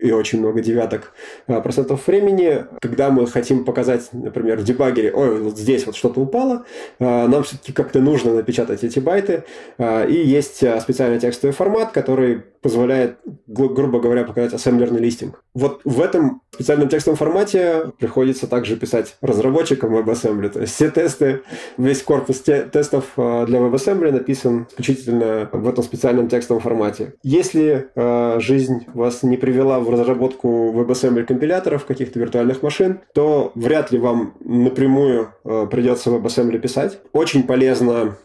[0.00, 1.12] и очень много девяток
[1.46, 6.20] а, процентов времени, когда мы хотим показать, например, в дебагере, ой, вот здесь вот что-то
[6.20, 6.64] упало,
[6.98, 9.44] а, нам все-таки как-то нужно напечатать эти байты,
[9.78, 15.42] а, и есть специальный текстовый формат, который позволяет, грубо говоря, показать ассемблерный листинг.
[15.54, 20.48] Вот в этом специальном текстовом формате приходится также писать разработчикам WebAssembly.
[20.50, 21.42] То есть все тесты,
[21.78, 27.14] весь корпус те- тестов для WebAssembly написан исключительно в этом специальном текстовом формате.
[27.22, 33.92] Если э, жизнь вас не привела в разработку WebAssembly компиляторов, каких-то виртуальных машин, то вряд
[33.92, 36.98] ли вам напрямую э, придется WebAssembly писать.
[37.12, 38.16] Очень полезно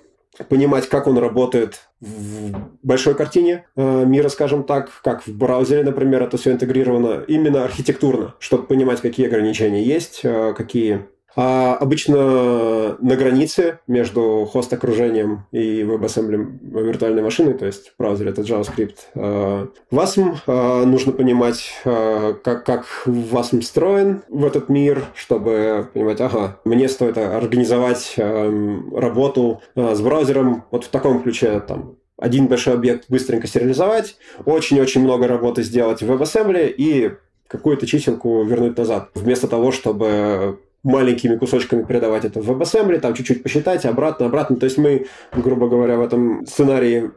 [0.43, 2.51] понимать, как он работает в
[2.83, 8.35] большой картине э, мира, скажем так, как в браузере, например, это все интегрировано именно архитектурно,
[8.39, 16.83] чтобы понимать, какие ограничения есть, э, какие а обычно на границе между хост-окружением и WebAssembly
[16.83, 22.65] виртуальной машины, то есть в браузере это JavaScript, а, WASM, а, нужно понимать, а, как,
[22.65, 30.63] как WASM встроен в этот мир, чтобы понимать, ага, мне стоит организовать работу с браузером
[30.71, 36.09] вот в таком ключе, там, один большой объект быстренько сериализовать, очень-очень много работы сделать в
[36.09, 37.11] WebAssembly и
[37.47, 39.09] какую-то чиселку вернуть назад.
[39.13, 44.55] Вместо того, чтобы маленькими кусочками передавать это в WebAssembly, там чуть-чуть посчитать, обратно, обратно.
[44.55, 47.11] То есть мы, грубо говоря, в этом сценарии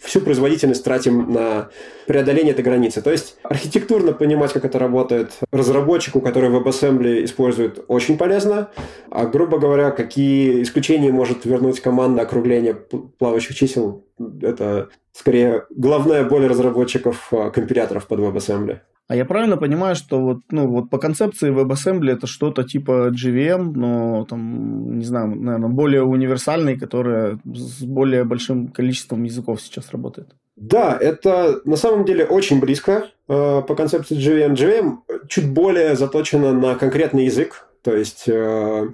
[0.00, 1.68] всю производительность тратим на
[2.06, 3.00] преодоление этой границы.
[3.02, 8.70] То есть архитектурно понимать, как это работает, разработчику, который WebAssembly использует, очень полезно.
[9.10, 14.04] А, грубо говоря, какие исключения может вернуть команда округления плавающих чисел,
[14.42, 18.80] это скорее главная боль разработчиков а, компиляторов под WebAssembly.
[19.06, 23.72] А я правильно понимаю, что вот, ну, вот по концепции WebAssembly это что-то типа JVM,
[23.74, 30.28] но там, не знаю, наверное, более универсальный, который с более большим количеством языков сейчас работает?
[30.56, 34.54] Да, это на самом деле очень близко э, по концепции JVM.
[34.54, 38.88] JVM чуть более заточена на конкретный язык, то есть э,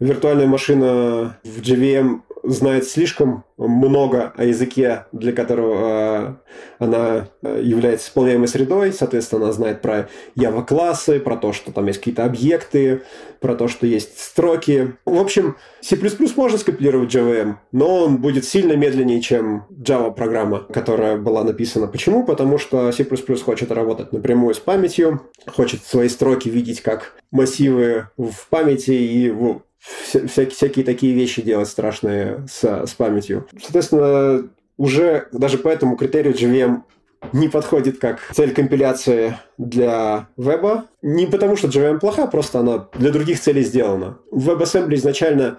[0.00, 6.34] виртуальная машина в JVM знает слишком много о языке, для которого э,
[6.78, 8.92] она э, является исполняемой средой.
[8.92, 13.02] Соответственно, она знает про Java-классы, про то, что там есть какие-то объекты,
[13.40, 14.94] про то, что есть строки.
[15.04, 15.96] В общем, C++
[16.36, 21.86] можно скопировать JVM, но он будет сильно медленнее, чем Java-программа, которая была написана.
[21.86, 22.24] Почему?
[22.24, 28.48] Потому что C++ хочет работать напрямую с памятью, хочет свои строки видеть как массивы в
[28.48, 29.30] памяти и
[29.84, 33.46] всякие, всякие такие вещи делать страшные с, с памятью.
[33.60, 36.82] Соответственно, уже даже по этому критерию JVM
[37.32, 40.86] не подходит как цель компиляции для веба.
[41.02, 44.18] Не потому, что JVM плоха, просто она для других целей сделана.
[44.32, 45.58] WebAssembly изначально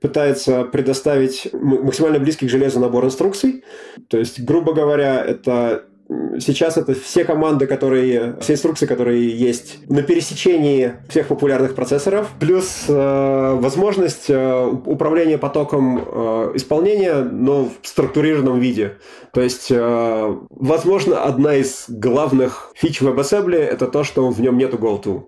[0.00, 3.64] пытается предоставить максимально близкий к железу набор инструкций.
[4.08, 5.84] То есть, грубо говоря, это
[6.40, 12.84] Сейчас это все команды, которые, все инструкции, которые есть на пересечении всех популярных процессоров, плюс
[12.88, 18.94] э, возможность э, управления потоком э, исполнения, но в структурированном виде.
[19.32, 24.76] То есть, э, возможно, одна из главных фич WebAssembly это то, что в нем нету
[24.76, 25.24] GoTo.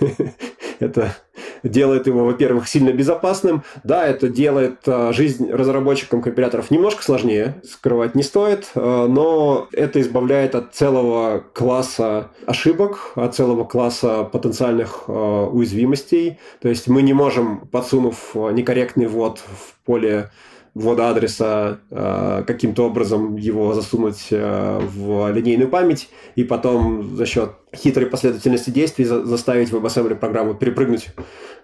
[0.80, 1.14] Это
[1.62, 3.62] делает его, во-первых, сильно безопасным.
[3.84, 10.00] Да, это делает э, жизнь разработчикам компиляторов немножко сложнее, скрывать не стоит, э, но это
[10.00, 16.38] избавляет от целого класса ошибок, от целого класса потенциальных э, уязвимостей.
[16.60, 20.30] То есть мы не можем, подсунув некорректный ввод в поле
[20.74, 27.50] ввода адреса, э, каким-то образом его засунуть э, в линейную память, и потом за счет
[27.74, 31.08] хитрой последовательности действий заставить WebAssembly программу перепрыгнуть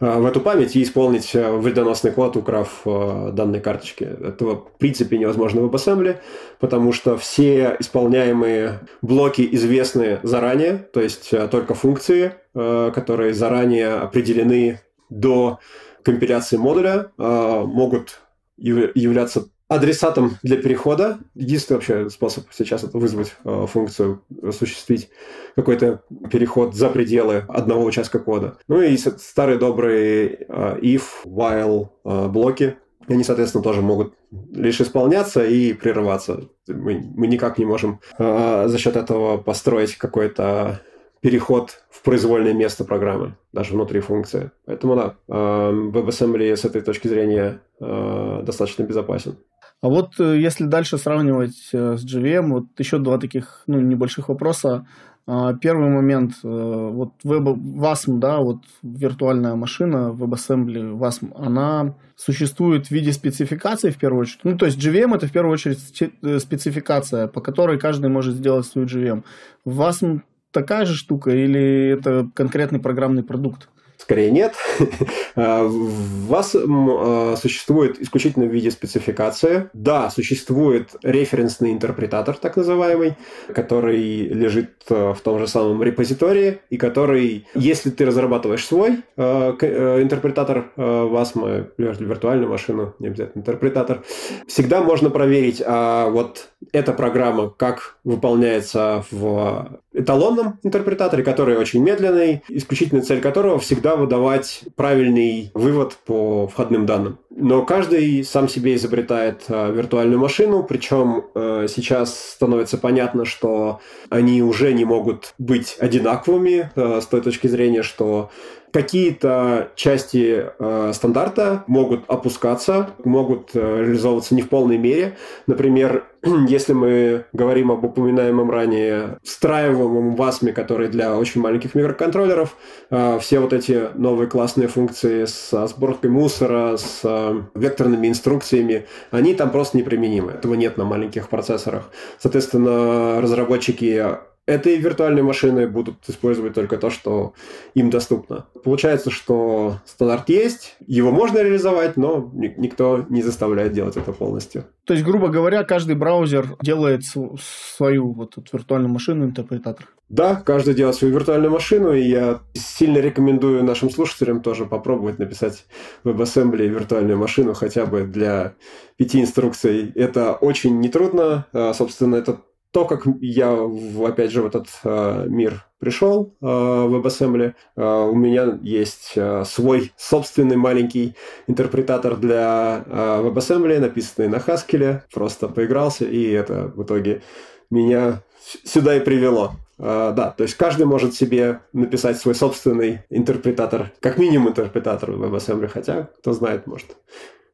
[0.01, 4.05] э, в эту память и исполнить вредоносный код, украв данные карточки.
[4.05, 6.17] Этого в принципе невозможно в WebAssembly,
[6.59, 14.81] потому что все исполняемые блоки известны заранее, то есть только функции, которые заранее определены
[15.11, 15.61] до
[16.03, 18.21] компиляции модуля, могут
[18.57, 21.19] являться адресатом для перехода.
[21.35, 25.11] Единственный вообще способ сейчас это вызвать э, функцию, осуществить
[25.57, 28.59] какой-то переход за пределы одного участка кода.
[28.69, 32.77] Ну и старые добрые э, if, while э, блоки,
[33.09, 34.15] они, соответственно, тоже могут
[34.53, 36.49] лишь исполняться и прерываться.
[36.69, 40.81] Мы, мы никак не можем э, за счет этого построить какой-то
[41.27, 44.53] переход в произвольное место программы, даже внутри функции.
[44.65, 49.35] Поэтому да, WebAssembly с этой точки зрения э, достаточно безопасен.
[49.83, 54.29] А вот э, если дальше сравнивать э, с JVM, вот еще два таких ну, небольших
[54.29, 54.87] вопроса.
[55.27, 62.91] А, первый момент, вот Web, WASM, да, вот виртуальная машина WebAssembly WASM, она существует в
[62.93, 64.45] виде спецификации в первую очередь.
[64.45, 68.87] Ну, то есть JVM это в первую очередь спецификация, по которой каждый может сделать свою
[68.87, 69.25] JVM.
[69.67, 70.21] WASM
[70.57, 73.69] такая же штука или это конкретный программный продукт?
[73.99, 74.55] Скорее нет.
[75.39, 75.89] А, у
[76.29, 79.69] вас а, существует исключительно в виде спецификации.
[79.75, 83.17] Да, существует референсный интерпретатор, так называемый,
[83.55, 90.73] который лежит а, в том же самом репозитории, и который, если ты разрабатываешь свой интерпретатор
[90.77, 94.03] WASM, виртуальную машину, не обязательно интерпретатор,
[94.47, 102.43] всегда можно проверить, а вот эта программа как выполняется в эталонном интерпретаторе, который очень медленный,
[102.49, 107.19] исключительная цель которого всегда выдавать правильный вывод по входным данным.
[107.31, 114.43] Но каждый сам себе изобретает э, виртуальную машину, причем э, сейчас становится понятно, что они
[114.43, 118.31] уже не могут быть одинаковыми э, с той точки зрения, что
[118.77, 125.17] какие-то части э, стандарта могут опускаться, могут э, реализовываться не в полной мере.
[125.47, 126.05] Например,
[126.47, 132.55] если мы говорим об упоминаемом ранее встраиваемом WASM, который для очень маленьких микроконтроллеров,
[132.91, 139.33] э, все вот эти новые классные функции с сборкой мусора, с э, векторными инструкциями, они
[139.33, 140.33] там просто неприменимы.
[140.33, 141.89] Этого нет на маленьких процессорах.
[142.19, 147.35] Соответственно, разработчики этой виртуальной машины будут использовать только то, что
[147.75, 148.47] им доступно.
[148.65, 154.65] Получается, что стандарт есть, его можно реализовать, но никто не заставляет делать это полностью.
[154.85, 159.89] То есть, грубо говоря, каждый браузер делает свою вот эту виртуальную машину интерпретатор.
[160.09, 165.67] Да, каждый делает свою виртуальную машину, и я сильно рекомендую нашим слушателям тоже попробовать написать
[166.05, 168.55] в WebAssembly виртуальную машину хотя бы для
[168.97, 169.91] пяти инструкций.
[169.97, 171.47] Это очень нетрудно.
[171.53, 172.39] А, собственно, это
[172.71, 173.57] то, как я,
[174.05, 179.45] опять же, в этот э, мир пришел э, в WebAssembly, э, у меня есть э,
[179.45, 181.15] свой собственный маленький
[181.47, 187.23] интерпретатор для э, WebAssembly, написанный на Haskell, просто поигрался, и это в итоге
[187.71, 188.23] меня
[188.65, 189.53] сюда и привело.
[189.79, 195.23] Uh, да, то есть каждый может себе написать свой собственный интерпретатор, как минимум интерпретатор в
[195.23, 196.97] WebAssembly, хотя, кто знает, может,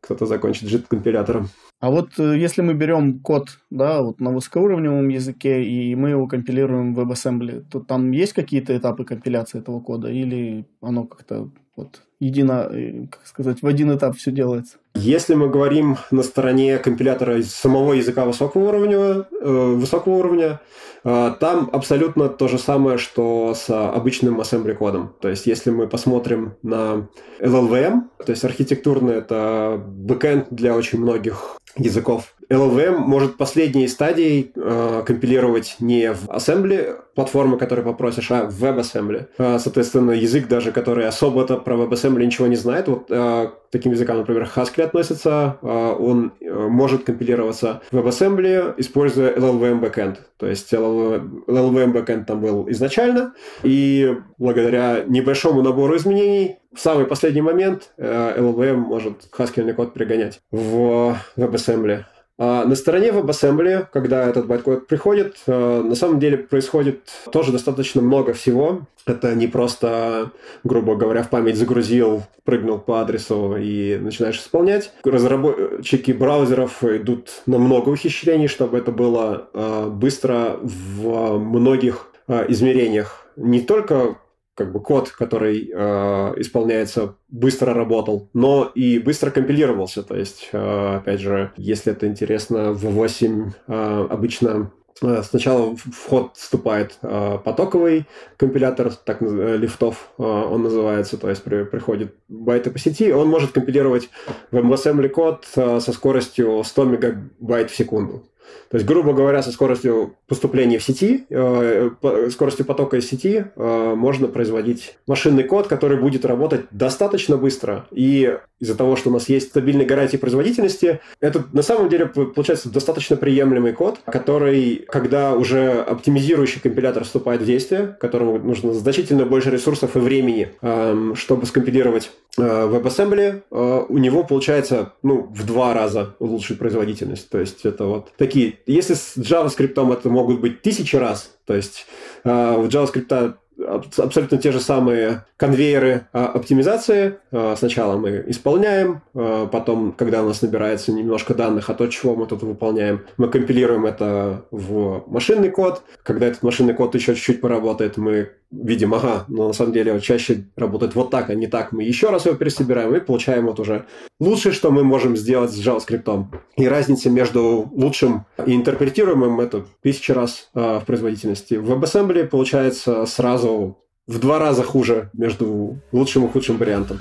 [0.02, 1.48] кто-то закончит JIT компилятором.
[1.80, 6.26] А вот э, если мы берем код, да, вот на высокоуровневом языке, и мы его
[6.26, 12.02] компилируем в WebAssembly, то там есть какие-то этапы компиляции этого кода, или оно как-то вот
[12.22, 14.76] едино, э, как сказать, в один этап все делается?
[14.94, 20.60] Если мы говорим на стороне компилятора самого языка высокого уровня, э, высокого уровня,
[21.04, 25.14] э, там абсолютно то же самое, что с обычным assembly кодом.
[25.20, 27.08] То есть, если мы посмотрим на
[27.40, 32.34] LLVM, то есть архитектурно это бэкэнд для очень многих языков.
[32.52, 39.26] LLVM может последние стадии э, компилировать не в assembly платформы, которые попросишь, а в WebAssembly.
[39.38, 44.18] Э, соответственно, язык даже, который особо-то про WebAssembly ничего не знает, вот э, таким языкам,
[44.18, 50.18] например, Haskell относится, а, он э, может компилироваться в WebAssembly, используя LLVM backend.
[50.36, 53.32] То есть LLVM backend там был изначально,
[53.62, 60.40] и благодаря небольшому набору изменений в самый последний момент э, LLVM может Haskell код пригонять
[60.50, 62.04] в WebAssembly.
[62.44, 68.02] А на стороне WebAssembly, когда этот байткод приходит, э, на самом деле происходит тоже достаточно
[68.02, 68.80] много всего.
[69.06, 70.32] Это не просто,
[70.64, 74.90] грубо говоря, в память загрузил, прыгнул по адресу и начинаешь исполнять.
[75.04, 82.08] Разработчики браузеров идут на много ухищрений, чтобы это было э, быстро в многих
[82.48, 83.24] измерениях.
[83.36, 84.16] Не только
[84.54, 90.02] как бы код, который э, исполняется, быстро работал, но и быстро компилировался.
[90.02, 94.70] То есть, э, опять же, если это интересно, в 8 э, обычно
[95.02, 101.30] э, Сначала в ход вступает э, потоковый компилятор, так э, лифтов э, он называется, то
[101.30, 104.10] есть при, приходит байты по сети, он может компилировать
[104.50, 108.22] в WebAssembly код э, со скоростью 100 мегабайт в секунду.
[108.70, 111.90] То есть, грубо говоря, со скоростью поступления в сети, э,
[112.30, 117.86] скоростью потока из сети э, можно производить машинный код, который будет работать достаточно быстро.
[117.90, 122.68] И из-за того, что у нас есть стабильные гарантии производительности, это на самом деле получается
[122.68, 129.50] достаточно приемлемый код, который, когда уже оптимизирующий компилятор вступает в действие, которому нужно значительно больше
[129.50, 135.74] ресурсов и времени, э, чтобы скомпилировать э, WebAssembly, э, у него получается ну, в два
[135.74, 137.28] раза улучшить производительность.
[137.28, 141.54] То есть это вот такие такие, если с JavaScript это могут быть тысячи раз, то
[141.54, 141.86] есть
[142.24, 143.34] э, в JavaScript
[143.64, 147.18] абсолютно те же самые конвейеры а, оптимизации.
[147.30, 152.14] А, сначала мы исполняем, а, потом, когда у нас набирается немножко данных о том, чего
[152.14, 155.82] мы тут выполняем, мы компилируем это в машинный код.
[156.02, 160.44] Когда этот машинный код еще чуть-чуть поработает, мы видим, ага, но на самом деле чаще
[160.56, 161.72] работает вот так, а не так.
[161.72, 163.86] Мы еще раз его пересобираем и получаем вот уже
[164.20, 166.26] лучшее, что мы можем сделать с JavaScript.
[166.56, 171.54] И разница между лучшим и интерпретируемым это тысячи раз э, в производительности.
[171.54, 176.98] В WebAssembly получается сразу в два раза хуже между лучшим и худшим вариантом.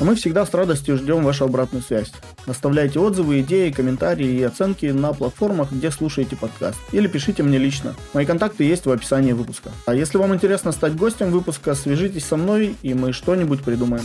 [0.00, 2.10] А мы всегда с радостью ждем вашу обратную связь.
[2.46, 6.78] Оставляйте отзывы, идеи, комментарии и оценки на платформах, где слушаете подкаст.
[6.92, 7.94] Или пишите мне лично.
[8.14, 9.70] Мои контакты есть в описании выпуска.
[9.84, 14.04] А если вам интересно стать гостем выпуска, свяжитесь со мной, и мы что-нибудь придумаем.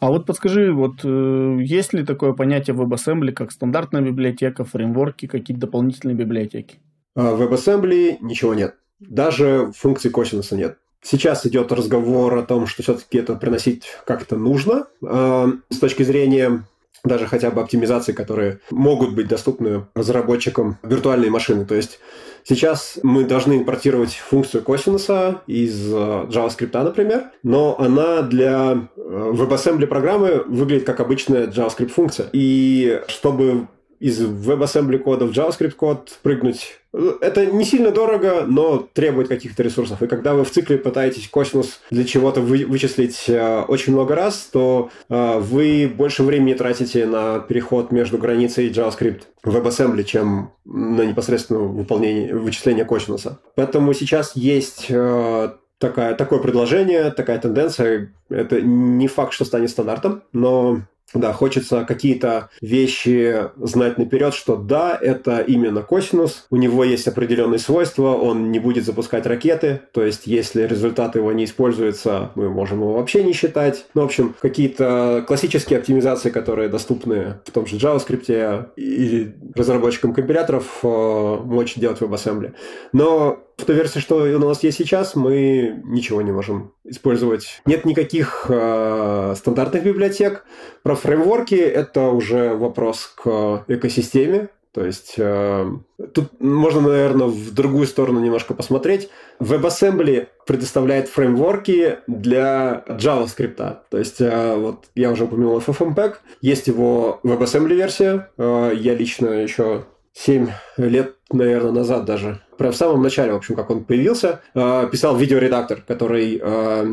[0.00, 5.26] А вот подскажи, вот э, есть ли такое понятие в WebAssembly, как стандартная библиотека, фреймворки,
[5.26, 6.78] какие-то дополнительные библиотеки?
[7.14, 8.76] А в WebAssembly ничего нет.
[9.00, 10.78] Даже функции косинуса нет.
[11.02, 16.64] Сейчас идет разговор о том, что все-таки это приносить как-то нужно э, с точки зрения
[17.04, 21.64] даже хотя бы оптимизации, которые могут быть доступны разработчикам виртуальной машины.
[21.64, 22.00] То есть
[22.44, 29.86] сейчас мы должны импортировать функцию косинуса из э, JavaScript, например, но она для э, WebAssembly
[29.86, 32.28] программы выглядит как обычная JavaScript функция.
[32.32, 33.68] И чтобы
[34.00, 36.78] из WebAssembly кода в JavaScript код прыгнуть.
[37.20, 40.02] Это не сильно дорого, но требует каких-то ресурсов.
[40.02, 44.48] И когда вы в цикле пытаетесь косинус для чего-то вы, вычислить э, очень много раз,
[44.52, 51.02] то э, вы больше времени тратите на переход между границей JavaScript в WebAssembly, чем на
[51.02, 53.38] непосредственное выполнение, вычисление косинуса.
[53.54, 58.12] Поэтому сейчас есть э, такая, такое предложение, такая тенденция.
[58.28, 60.82] Это не факт, что станет стандартом, но
[61.14, 67.58] да, хочется какие-то вещи знать наперед, что да, это именно косинус, у него есть определенные
[67.58, 72.80] свойства, он не будет запускать ракеты, то есть если результат его не используется, мы можем
[72.80, 73.86] его вообще не считать.
[73.94, 80.80] Ну, в общем, какие-то классические оптимизации, которые доступны в том же JavaScript и разработчикам компиляторов,
[80.82, 82.52] э, мочь делать в WebAssembly.
[82.92, 87.60] Но в той версии, что у нас есть сейчас, мы ничего не можем использовать.
[87.66, 90.44] Нет никаких э, стандартных библиотек.
[90.84, 94.48] Про фреймворки это уже вопрос к экосистеме.
[94.72, 95.66] То есть э,
[96.14, 99.10] тут можно, наверное, в другую сторону немножко посмотреть.
[99.40, 103.76] WebAssembly предоставляет фреймворки для JavaScript.
[103.90, 108.30] То есть э, вот я уже упомянул FFmpeg, есть его WebAssembly версия.
[108.36, 110.48] Э, я лично еще 7
[110.78, 115.82] лет, наверное, назад даже, в самом начале, в общем, как он появился, э, писал видеоредактор,
[115.86, 116.84] который э,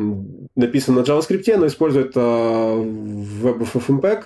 [0.56, 4.24] написан на JavaScript, но использует э, WebFFmpeg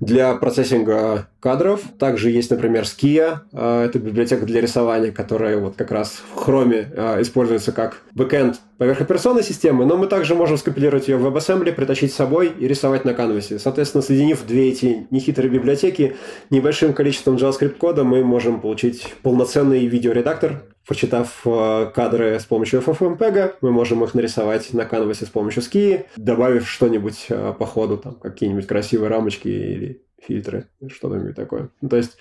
[0.00, 1.80] для процессинга кадров.
[1.98, 3.40] Также есть, например, Skia.
[3.52, 8.60] А, это библиотека для рисования, которая вот как раз в Chrome а, используется как бэкэнд
[8.78, 12.66] поверх операционной системы, но мы также можем скомпилировать ее в WebAssembly, притащить с собой и
[12.68, 13.58] рисовать на канвасе.
[13.58, 16.16] Соответственно, соединив две эти нехитрые библиотеки,
[16.50, 23.54] небольшим количеством JavaScript кода мы можем получить полноценный видеоредактор, Прочитав э, кадры с помощью FFmpeg,
[23.60, 28.14] мы можем их нарисовать на канвасе с помощью Skia, добавив что-нибудь э, по ходу, там
[28.14, 31.70] какие-нибудь красивые рамочки или фильтры, что-нибудь такое.
[31.80, 32.18] Ну, то есть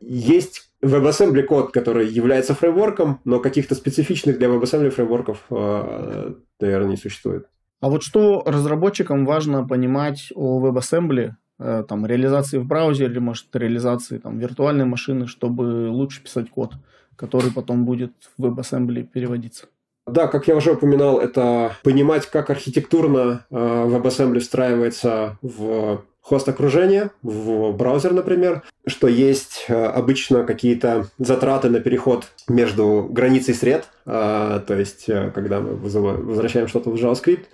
[0.00, 6.96] есть WebAssembly код, который является фреймворком, но каких-то специфичных для WebAssembly фреймворков, э, наверное, не
[6.96, 7.48] существует.
[7.80, 14.18] А вот что разработчикам важно понимать о WebAssembly, там, реализации в браузере или, может, реализации
[14.18, 16.72] там, виртуальной машины, чтобы лучше писать код,
[17.16, 19.66] который потом будет в WebAssembly переводиться?
[20.06, 27.10] Да, как я уже упоминал, это понимать, как архитектурно э, WebAssembly встраивается в хост окружения,
[27.22, 34.60] в браузер, например, что есть э, обычно какие-то затраты на переход между границей сред, а,
[34.60, 37.44] то есть э, когда мы возвращаем что-то в JavaScript,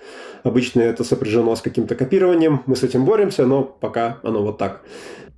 [0.45, 4.83] обычно это сопряжено с каким-то копированием, мы с этим боремся, но пока оно вот так.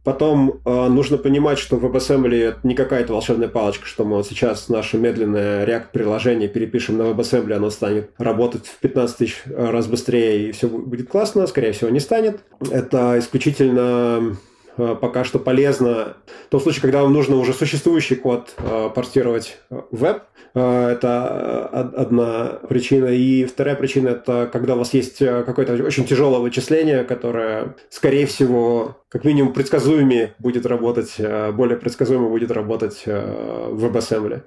[0.04, 4.68] Потом э, нужно понимать, что WebAssembly это не какая-то волшебная палочка, что мы вот сейчас
[4.68, 10.52] наше медленное React-приложение перепишем на WebAssembly, оно станет работать в 15 тысяч раз быстрее и
[10.52, 11.46] все будет классно.
[11.46, 12.40] Скорее всего, не станет.
[12.70, 14.36] Это исключительно
[14.76, 19.58] Э, пока что полезно в том случае, когда вам нужно уже существующий код э, портировать
[19.70, 20.22] в веб.
[20.54, 23.06] Э, это одна причина.
[23.06, 29.01] И вторая причина– это когда у вас есть какое-то очень тяжелое вычисление, которое, скорее всего,
[29.12, 31.16] как минимум предсказуемее будет работать,
[31.52, 34.42] более предсказуемо будет работать в WebAssembly.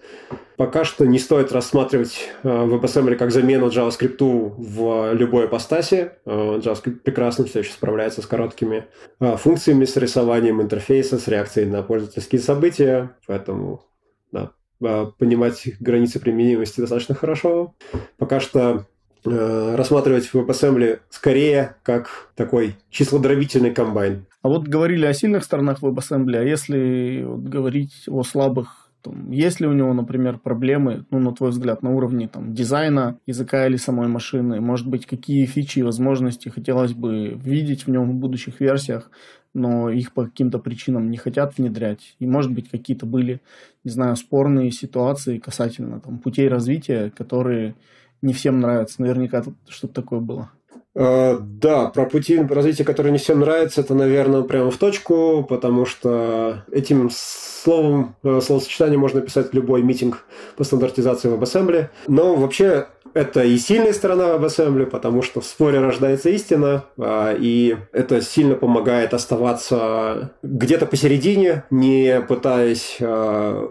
[0.57, 6.13] Пока что не стоит рассматривать WebAssembly как замену JavaScript в любой апостасе.
[6.25, 8.87] JavaScript прекрасно все еще справляется с короткими
[9.19, 13.85] функциями, с рисованием интерфейса, с реакцией на пользовательские события, поэтому
[14.31, 17.75] да, понимать границы применимости достаточно хорошо.
[18.17, 18.85] Пока что
[19.25, 24.25] э, рассматривать WebAssembly скорее как такой числодробительный комбайн.
[24.45, 29.59] А вот говорили о сильных сторонах WebAssembly, а если вот говорить о слабых там, есть
[29.59, 33.77] ли у него, например, проблемы, ну, на твой взгляд, на уровне там, дизайна языка или
[33.77, 34.61] самой машины?
[34.61, 39.09] Может быть, какие фичи и возможности хотелось бы видеть в нем в будущих версиях,
[39.55, 42.15] но их по каким-то причинам не хотят внедрять.
[42.19, 43.41] И, может быть, какие-то были,
[43.83, 47.73] не знаю, спорные ситуации касательно там, путей развития, которые
[48.21, 49.01] не всем нравятся.
[49.01, 50.51] Наверняка что-то такое было.
[50.95, 55.85] Э, да, про пути развития, которые не всем нравятся, это, наверное, прямо в точку, потому
[55.85, 60.25] что этим словом, э, словосочетанием можно писать любой митинг
[60.55, 61.89] по стандартизации WebAssembly.
[62.07, 67.77] Но вообще это и сильная сторона WebAssembly, потому что в споре рождается истина, а, и
[67.93, 73.69] это сильно помогает оставаться где-то посередине, не пытаясь а,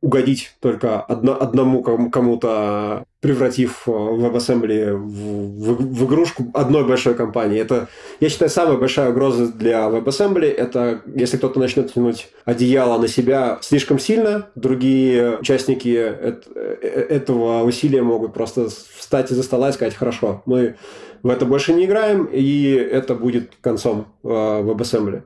[0.00, 7.58] угодить только одно, одному кому-то, превратив э, WebAssembly в, в, в игрушку одной большой компании.
[7.58, 7.88] Это,
[8.20, 10.46] я считаю, самая большая угроза для WebAssembly.
[10.46, 18.02] Это если кто-то начнет тянуть одеяло на себя слишком сильно, другие участники э, этого усилия
[18.02, 20.76] могут просто встать из-за стола и сказать, хорошо, мы
[21.24, 25.22] в это больше не играем, и это будет концом э, WebAssembly.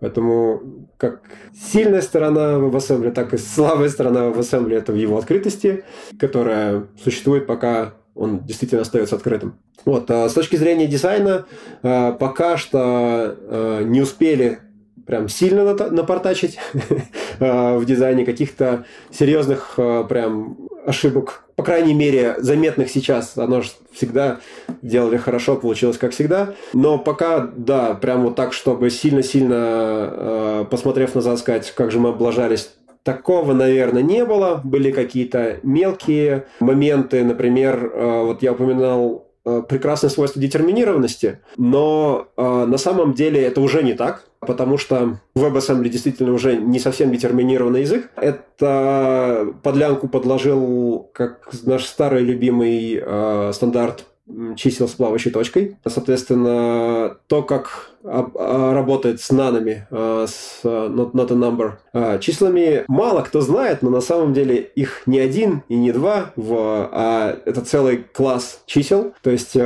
[0.00, 1.22] Поэтому как
[1.52, 5.84] сильная сторона WebAssembly, так и слабая сторона WebAssembly это в его открытости,
[6.18, 9.58] которая существует пока он действительно остается открытым.
[9.84, 11.46] Вот, а с точки зрения дизайна,
[11.82, 14.58] а, пока что а, не успели
[15.06, 16.58] прям сильно напортачить
[17.40, 19.74] в дизайне каких-то серьезных
[20.08, 20.58] прям
[20.88, 23.36] ошибок, по крайней мере, заметных сейчас.
[23.36, 24.40] Оно же всегда
[24.82, 26.54] делали хорошо, получилось как всегда.
[26.72, 32.10] Но пока, да, прям вот так, чтобы сильно-сильно, э, посмотрев назад, сказать, как же мы
[32.10, 32.70] облажались,
[33.04, 34.60] Такого, наверное, не было.
[34.62, 37.24] Были какие-то мелкие моменты.
[37.24, 43.62] Например, э, вот я упоминал Э, прекрасное свойство детерминированности, но э, на самом деле это
[43.62, 48.10] уже не так, потому что WebAssembly действительно уже не совсем детерминированный язык.
[48.16, 54.04] Это подлянку подложил как наш старый любимый э, стандарт
[54.56, 55.78] чисел с плавающей точкой.
[55.86, 63.22] Соответственно, то, как а, работает с нанами, а, с not, not a number числами, мало
[63.22, 66.54] кто знает, но на самом деле их не один и не два, в,
[66.92, 69.14] а это целый класс чисел.
[69.22, 69.56] То есть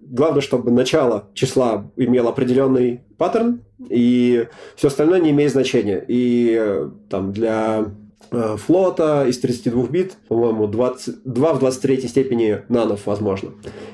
[0.00, 6.04] главное, чтобы начало числа имело определенный паттерн, и все остальное не имеет значения.
[6.06, 7.86] И там для
[8.30, 13.52] Э, флота из 32 бит, по-моему, 20, 2 в 23 степени нанов возможно.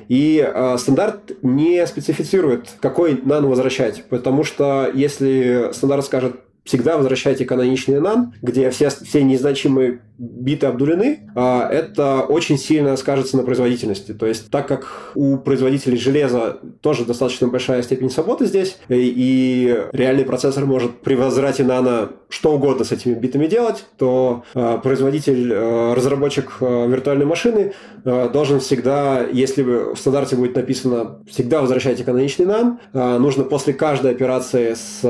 [0.08, 7.44] И э, стандарт не специфицирует, какой нан возвращать, потому что если стандарт скажет всегда возвращайте
[7.44, 14.12] каноничный нан, где все, все незначимые биты обдулены, а, это очень сильно скажется на производительности.
[14.12, 20.24] То есть, так как у производителей железа тоже достаточно большая степень свободы здесь, и реальный
[20.24, 25.94] процессор может при возврате нано что угодно с этими битами делать, то а, производитель, а,
[25.94, 27.72] разработчик виртуальной машины
[28.04, 34.74] должен всегда, если в стандарте будет написано «всегда возвращайте каноничный нан», нужно после каждой операции
[34.74, 35.02] с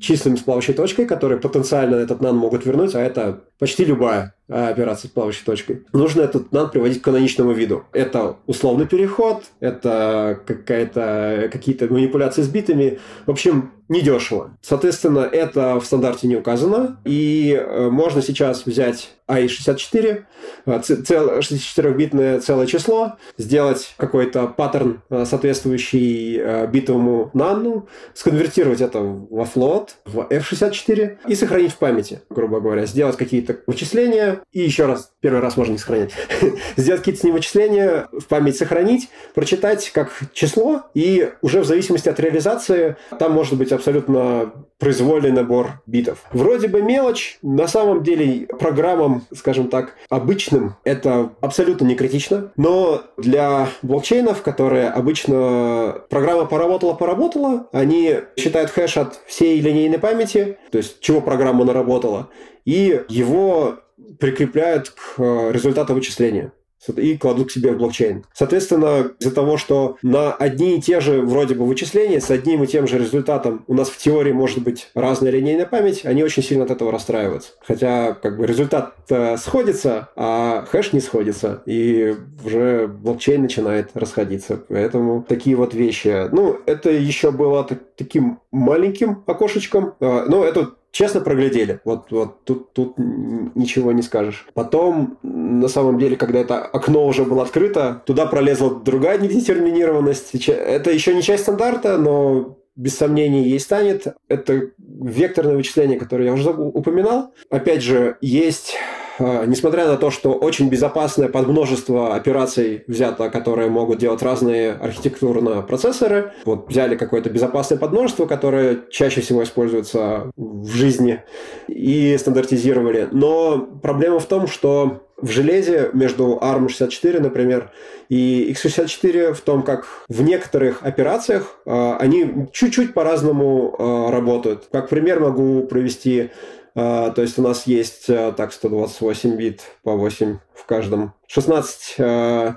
[0.00, 4.68] числами с плавающей точкой, которые потенциально этот нан могут вернуть, а это почти любая а,
[4.68, 7.84] операция с плавающей точкой, нужно этот нан приводить к каноничному виду.
[7.92, 12.98] Это условный переход, это какая-то, какие-то манипуляции с битами.
[13.26, 14.56] В общем, недешево.
[14.62, 20.24] Соответственно, это в стандарте не указано, и э, можно сейчас взять AI64,
[20.66, 29.90] 64-битное целое число, сделать какой-то паттерн, э, соответствующий э, битовому нану, сконвертировать это во float,
[30.04, 35.40] в F64 и сохранить в памяти, грубо говоря, сделать какие-то вычисления, и еще раз, первый
[35.40, 36.12] раз можно не сохранять,
[36.76, 42.08] сделать какие-то с ним вычисления, в память сохранить, прочитать как число, и уже в зависимости
[42.08, 46.22] от реализации там может быть абсолютно произвольный набор битов.
[46.32, 53.02] Вроде бы мелочь, на самом деле программам, скажем так, обычным это абсолютно не критично, но
[53.16, 61.00] для блокчейнов, которые обычно программа поработала-поработала, они считают хэш от всей линейной памяти, то есть
[61.00, 62.28] чего программа наработала,
[62.64, 63.80] и его
[64.18, 66.52] прикрепляют к э, результату вычисления
[66.96, 68.24] и кладут к себе в блокчейн.
[68.32, 72.66] Соответственно, из-за того, что на одни и те же вроде бы вычисления с одним и
[72.66, 76.64] тем же результатом у нас в теории может быть разная линейная память, они очень сильно
[76.64, 77.52] от этого расстраиваются.
[77.60, 78.94] Хотя как бы результат
[79.38, 82.14] сходится, а хэш не сходится, и
[82.44, 84.60] уже блокчейн начинает расходиться.
[84.68, 86.28] Поэтому такие вот вещи.
[86.32, 87.66] Ну, это еще было
[87.96, 89.94] таким маленьким окошечком.
[90.00, 91.80] А, но это честно проглядели.
[91.84, 94.46] Вот, вот тут, тут ничего не скажешь.
[94.54, 100.34] Потом, на самом деле, когда это окно уже было открыто, туда пролезла другая недетерминированность.
[100.48, 104.06] Это еще не часть стандарта, но без сомнений ей станет.
[104.28, 107.34] Это векторное вычисление, которое я уже упоминал.
[107.50, 108.76] Опять же, есть
[109.20, 116.32] несмотря на то, что очень безопасное подмножество операций взято, которые могут делать разные архитектурные процессоры,
[116.44, 121.22] вот взяли какое-то безопасное подмножество, которое чаще всего используется в жизни,
[121.68, 123.08] и стандартизировали.
[123.12, 127.70] Но проблема в том, что в железе между ARM64, например,
[128.08, 134.68] и x64 в том, как в некоторых операциях э, они чуть-чуть по-разному э, работают.
[134.72, 136.30] Как пример могу провести
[136.74, 141.14] то есть у нас есть э, так 128 бит по 8 в каждом.
[141.26, 142.52] 16, э,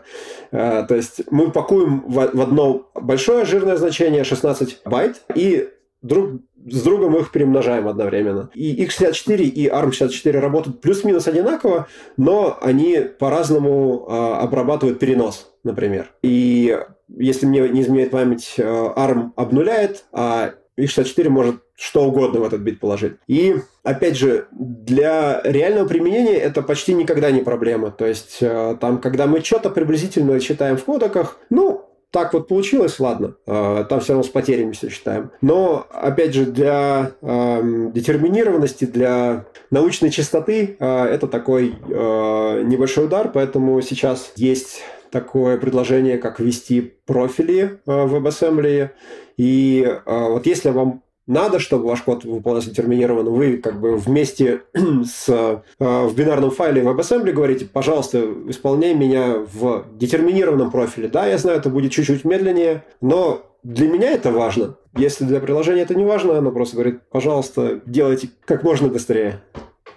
[0.52, 5.70] э, то есть мы пакуем в одно большое жирное значение 16 байт и
[6.02, 8.50] друг с другом их перемножаем одновременно.
[8.54, 11.88] И x64 и ARM64 работают плюс-минус одинаково,
[12.18, 16.12] но они по-разному обрабатывают перенос, например.
[16.22, 16.78] И
[17.10, 22.80] если мне не изменяет память, ARM обнуляет, а x64 может что угодно в этот бит
[22.80, 23.14] положить.
[23.28, 27.92] И, опять же, для реального применения это почти никогда не проблема.
[27.92, 33.00] То есть, э, там, когда мы что-то приблизительно считаем в кодеках, ну, так вот получилось,
[33.00, 35.32] ладно, э, там все равно с потерями все считаем.
[35.42, 43.82] Но, опять же, для э, детерминированности, для научной чистоты э, это такой небольшой удар, поэтому
[43.82, 48.90] сейчас есть такое предложение, как ввести профили в WebAssembly.
[49.38, 55.30] И вот если вам надо, чтобы ваш код выполнялся терминированно, вы как бы вместе с,
[55.30, 61.08] э, в бинарном файле WebAssembly говорите, пожалуйста, исполняй меня в детерминированном профиле.
[61.08, 64.76] Да, я знаю, это будет чуть-чуть медленнее, но для меня это важно.
[64.96, 69.42] Если для приложения это не важно, оно просто говорит, пожалуйста, делайте как можно быстрее.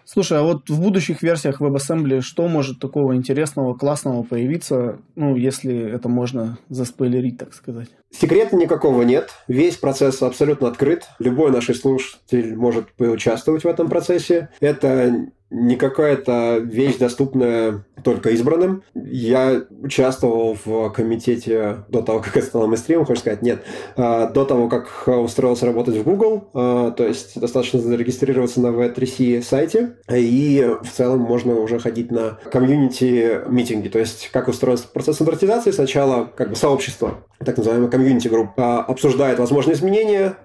[0.07, 5.77] Слушай, а вот в будущих версиях WebAssembly что может такого интересного, классного появиться, ну, если
[5.77, 7.89] это можно заспойлерить, так сказать?
[8.11, 9.31] Секрета никакого нет.
[9.49, 11.07] Весь процесс абсолютно открыт.
[11.19, 14.49] Любой наш слушатель может поучаствовать в этом процессе.
[14.61, 18.83] Это не какая-то вещь, доступная только избранным.
[18.95, 23.63] Я участвовал в комитете до того, как это стало мейнстримом, хочешь сказать, нет,
[23.97, 29.43] а, до того, как устроился работать в Google, а, то есть достаточно зарегистрироваться на V3C
[29.43, 35.71] сайте, и в целом можно уже ходить на комьюнити-митинги, то есть как устроен процесс стандартизации,
[35.71, 40.37] сначала как бы сообщество, так называемый комьюнити групп, а, обсуждает возможные изменения,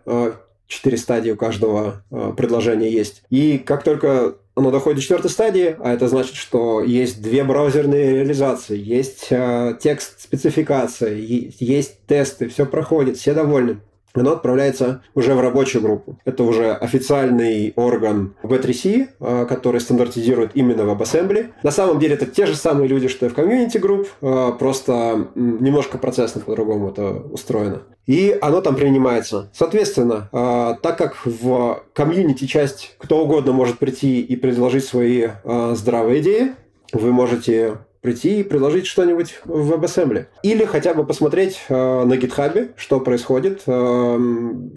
[0.68, 2.04] четыре стадии у каждого
[2.38, 3.24] предложения есть.
[3.30, 8.16] И как только оно доходит до четвертой стадии, а это значит, что есть две браузерные
[8.16, 13.80] реализации, есть э, текст спецификация, есть, есть тесты, все проходит, все довольны.
[14.14, 16.18] Оно отправляется уже в рабочую группу.
[16.26, 21.51] Это уже официальный орган V3C, а, который стандартизирует именно WebAssembly.
[21.64, 25.28] На самом деле это те же самые люди, что и в Community Group, а, просто
[25.36, 27.84] немножко процессно по-другому это устроено.
[28.07, 29.49] И оно там принимается.
[29.53, 35.30] Соответственно, а, так как в комьюнити часть кто угодно может прийти и предложить свои
[35.74, 36.53] здравые идеи,
[36.93, 40.26] вы можете прийти и предложить что-нибудь в WebAssembly.
[40.43, 41.74] Или хотя бы посмотреть э,
[42.04, 43.62] на GitHub, что происходит.
[43.68, 44.20] Э,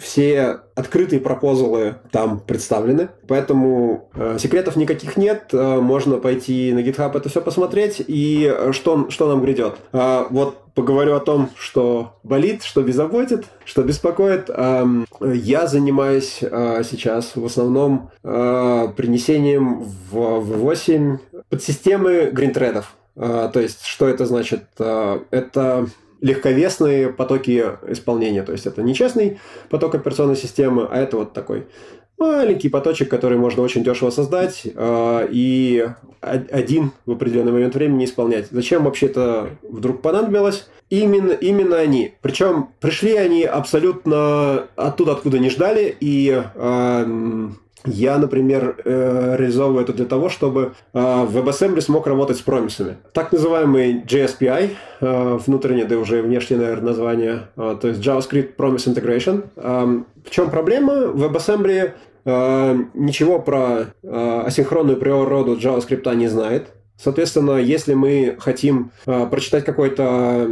[0.01, 5.49] все открытые пропозалы там представлены, поэтому э, секретов никаких нет.
[5.53, 8.05] Э, можно пойти на GitHub это все посмотреть.
[8.07, 9.77] И что, что нам грядет?
[9.93, 14.51] Э, вот поговорю о том, что болит, что беззаботит, что беспокоит.
[14.51, 21.19] Эм, я занимаюсь э, сейчас в основном э, принесением в V8
[21.49, 22.95] подсистемы гринтредов.
[23.17, 24.65] А, то есть, что это значит?
[24.79, 25.87] А, это
[26.21, 28.43] легковесные потоки исполнения.
[28.43, 29.41] То есть, это не честный
[29.71, 31.67] поток операционной системы, а это вот такой
[32.17, 35.89] маленький поточек, который можно очень дешево создать а, и
[36.21, 38.47] один в определенный момент времени исполнять.
[38.51, 40.69] Зачем вообще это вдруг понадобилось?
[40.91, 42.15] Именно, именно они.
[42.23, 46.43] Причем пришли они абсолютно оттуда, откуда не ждали, и
[47.87, 52.97] я, например, э, реализовываю это для того, чтобы э, WebAssembly смог работать с промисами.
[53.13, 54.71] Так называемый JSPI,
[55.01, 60.05] э, внутреннее, да уже внешнее, наверное, название, то есть JavaScript Promise Integration.
[60.25, 60.93] В чем проблема?
[60.93, 61.93] WebAssembly
[62.95, 66.69] ничего про асинхронную природу JavaScript не знает.
[66.97, 70.49] Соответственно, если мы хотим прочитать какой-то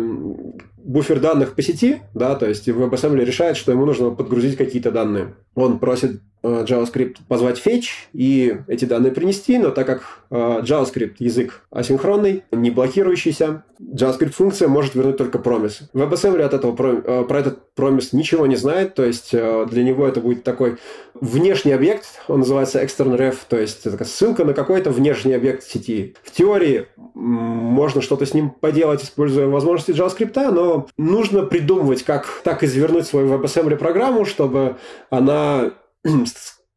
[0.77, 5.35] буфер данных по сети, да, то есть WebAssembly решает, что ему нужно подгрузить какие-то данные.
[5.55, 11.63] Он просит JavaScript позвать fetch и эти данные принести, но так как э, JavaScript язык
[11.71, 15.89] асинхронный, не блокирующийся, JavaScript функция может вернуть только промис.
[15.95, 20.21] WebAssembly от этого э, про этот промис ничего не знает, то есть для него это
[20.21, 20.79] будет такой
[21.15, 26.15] внешний объект, он называется extern ref, то есть это ссылка на какой-то внешний объект сети.
[26.23, 32.63] В теории можно что-то с ним поделать, используя возможности JavaScript, но нужно придумывать, как так
[32.65, 34.77] извернуть свою WebAssembly программу, чтобы
[35.11, 35.73] она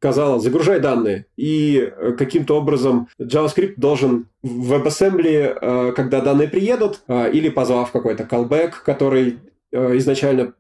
[0.06, 1.26] сказала, загружай данные.
[1.36, 7.92] И э, каким-то образом JavaScript должен в WebAssembly, э, когда данные приедут, э, или позвав
[7.92, 9.40] какой-то callback, который
[9.72, 10.54] изначально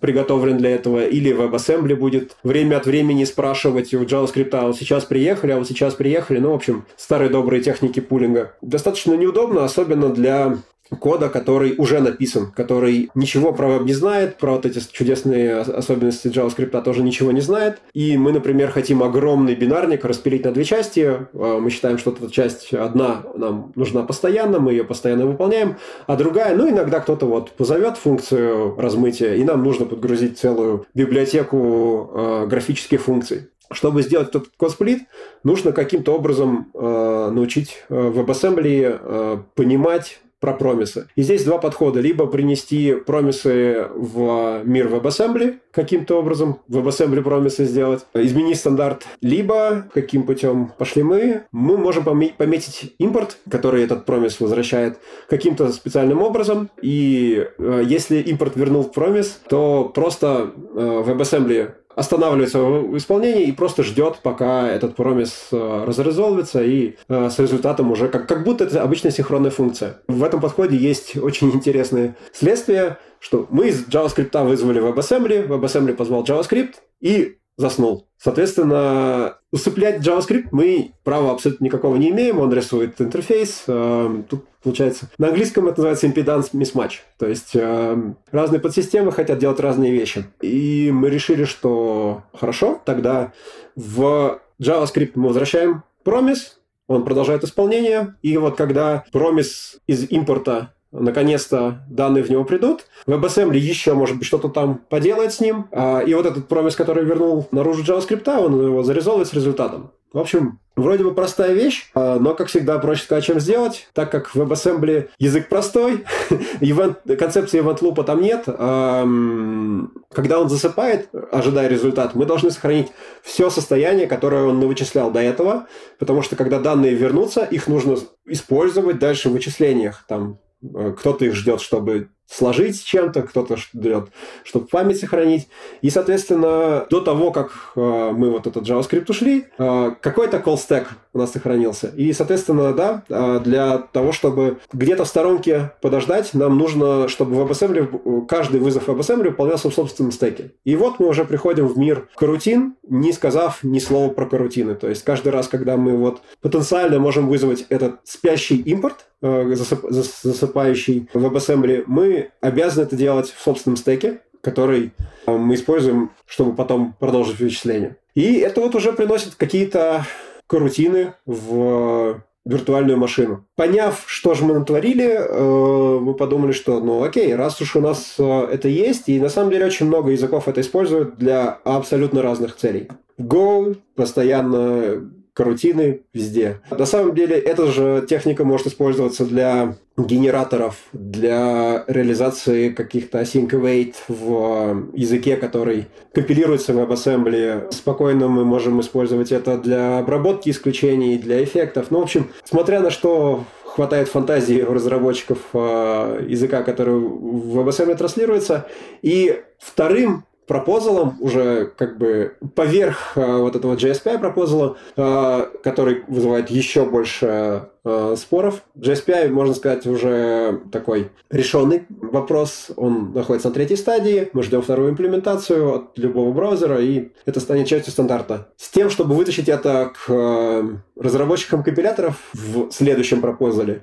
[0.00, 5.04] приготовлен для этого, или WebAssembly будет время от времени спрашивать у JavaScript, а вот сейчас
[5.04, 6.38] приехали, а вот сейчас приехали.
[6.38, 8.54] Ну, в общем, старые добрые техники пулинга.
[8.60, 10.58] Достаточно неудобно, особенно для
[11.00, 16.28] кода, который уже написан, который ничего про веб не знает, про вот эти чудесные особенности
[16.28, 17.78] JavaScript тоже ничего не знает.
[17.92, 21.26] И мы, например, хотим огромный бинарник распилить на две части.
[21.32, 25.76] А, мы считаем, что эта часть одна нам нужна постоянно, мы ее постоянно выполняем,
[26.06, 32.10] а другая, ну, иногда кто-то вот позовет функцию размытия, и нам нужно подгрузить целую библиотеку
[32.14, 33.48] э, графических функций.
[33.70, 35.02] Чтобы сделать этот косплит,
[35.44, 41.06] нужно каким-то образом э, научить WebAssembly э, понимать про промисы.
[41.14, 42.00] И здесь два подхода.
[42.00, 49.06] Либо принести промисы в мир WebAssembly каким-то образом, WebAssembly промисы сделать, изменить стандарт.
[49.20, 56.20] Либо каким путем пошли мы, мы можем пометить импорт, который этот промис возвращает каким-то специальным
[56.22, 56.70] образом.
[56.82, 63.82] И э, если импорт вернул промис, то просто э, WebAssembly останавливается в исполнении и просто
[63.82, 68.82] ждет, пока этот промис э, разрезолвится и э, с результатом уже как, как будто это
[68.82, 70.00] обычная синхронная функция.
[70.08, 76.24] В этом подходе есть очень интересные следствия, что мы из JavaScript вызвали WebAssembly, WebAssembly позвал
[76.24, 78.08] JavaScript и заснул.
[78.18, 83.64] Соответственно, усыплять JavaScript мы права абсолютно никакого не имеем, он рисует интерфейс.
[83.66, 87.00] Э, тут получается, на английском это называется impedance mismatch.
[87.18, 90.24] То есть э, разные подсистемы хотят делать разные вещи.
[90.40, 93.32] И мы решили, что хорошо, тогда
[93.74, 101.82] в JavaScript мы возвращаем промис, он продолжает исполнение, и вот когда промис из импорта наконец-то
[101.88, 102.86] данные в него придут.
[103.06, 105.66] WebAssembly еще, может быть, что-то там поделает с ним.
[105.72, 109.92] А, и вот этот промис, который вернул наружу JavaScript, он его зарезолвит с результатом.
[110.12, 114.12] В общем, вроде бы простая вещь, а, но, как всегда, проще сказать, чем сделать, так
[114.12, 116.04] как в WebAssembly язык простой,
[116.60, 118.44] event, концепции event loop там нет.
[118.44, 125.66] Когда он засыпает, ожидая результат, мы должны сохранить все состояние, которое он навычислял до этого,
[125.98, 130.04] потому что, когда данные вернутся, их нужно использовать дальше в вычислениях.
[130.06, 134.08] Там кто-то их ждет, чтобы сложить с чем-то, кто-то ждет,
[134.44, 135.48] чтобы память сохранить.
[135.82, 140.86] И, соответственно, до того, как э, мы вот этот JavaScript ушли, э, какой-то call stack
[141.14, 141.88] у нас сохранился.
[141.88, 147.40] И, соответственно, да, а, для того, чтобы где-то в сторонке подождать, нам нужно, чтобы в
[147.40, 150.52] WebAssembly, каждый вызов WebAssembly выполнялся в собственном стеке.
[150.64, 154.74] И вот мы уже приходим в мир карутин, не сказав ни слова про карутины.
[154.74, 161.08] То есть каждый раз, когда мы вот потенциально можем вызвать этот спящий импорт, э, засыпающий
[161.12, 164.92] в WebAssembly, мы обязаны это делать в собственном стеке, который
[165.26, 167.96] э, мы используем, чтобы потом продолжить вычисление.
[168.14, 170.06] И это вот уже приносит какие-то
[170.46, 173.44] карутины в виртуальную машину.
[173.54, 178.16] Поняв, что же мы натворили, э, мы подумали, что, ну окей, раз уж у нас
[178.18, 182.56] э, это есть, и на самом деле очень много языков это используют для абсолютно разных
[182.56, 182.88] целей.
[183.18, 186.60] Go постоянно карутины везде.
[186.70, 193.94] На самом деле, эта же техника может использоваться для генераторов, для реализации каких-то async await
[194.08, 197.72] в языке, который компилируется в WebAssembly.
[197.72, 201.90] Спокойно мы можем использовать это для обработки исключений, для эффектов.
[201.90, 207.96] Ну, в общем, смотря на что хватает фантазии у разработчиков э, языка, который в WebAssembly
[207.96, 208.66] транслируется.
[209.00, 216.50] И вторым пропозалом, уже как бы поверх э, вот этого JSPI пропозала, э, который вызывает
[216.50, 218.62] еще больше э, споров.
[218.76, 222.70] JSPI, можно сказать, уже такой решенный вопрос.
[222.76, 224.28] Он находится на третьей стадии.
[224.34, 228.48] Мы ждем вторую имплементацию от любого браузера, и это станет частью стандарта.
[228.58, 230.68] С тем, чтобы вытащить это к э,
[231.00, 233.82] разработчикам компиляторов в следующем пропозале,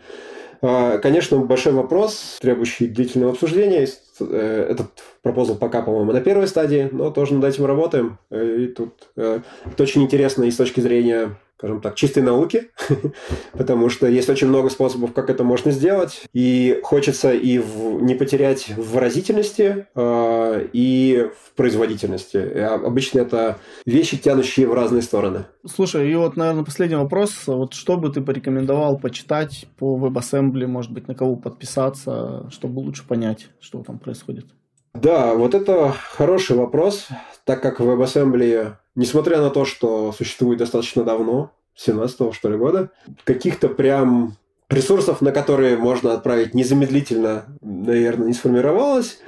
[0.61, 3.87] Конечно, большой вопрос, требующий длительного обсуждения.
[4.19, 4.87] Э, этот
[5.21, 8.17] пропозал пока, по-моему, на первой стадии, но тоже над этим работаем.
[8.31, 12.69] И тут э, это очень интересно и с точки зрения скажем так, чистой науки,
[13.51, 18.15] потому что есть очень много способов, как это можно сделать, и хочется и в, не
[18.15, 22.37] потерять в выразительности, э, и в производительности.
[22.37, 25.47] И обычно это вещи, тянущие в разные стороны.
[25.65, 27.33] Слушай, и вот, наверное, последний вопрос.
[27.45, 33.05] Вот что бы ты порекомендовал почитать по WebAssembly, может быть, на кого подписаться, чтобы лучше
[33.05, 34.45] понять, что там происходит?
[34.93, 37.09] Да, вот это хороший вопрос,
[37.43, 42.91] так как WebAssembly, несмотря на то, что существует достаточно давно, 17 что ли года,
[43.23, 44.35] каких-то прям
[44.69, 49.19] ресурсов, на которые можно отправить незамедлительно, наверное, не сформировалось.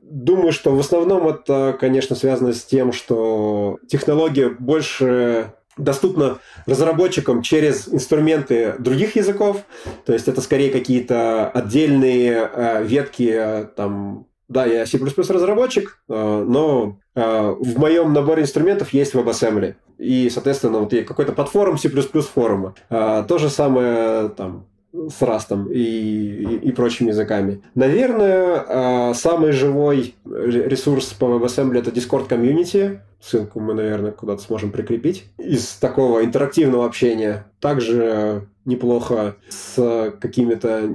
[0.00, 7.88] Думаю, что в основном это, конечно, связано с тем, что технология больше доступна разработчикам через
[7.88, 9.64] инструменты других языков.
[10.06, 16.44] То есть это скорее какие-то отдельные э, ветки э, там, да, я C++ разработчик, э,
[16.46, 19.74] но в моем наборе инструментов есть WebAssembly.
[19.98, 22.74] И, соответственно, вот какой-то платформ C++ форума.
[22.88, 27.62] Э, то же самое там с Rust и, и, и прочими языками.
[27.74, 32.98] Наверное, самый живой ресурс по WebAssembly это Discord Community.
[33.20, 35.24] Ссылку мы, наверное, куда-то сможем прикрепить.
[35.38, 37.46] Из такого интерактивного общения.
[37.60, 40.90] Также неплохо с какими-то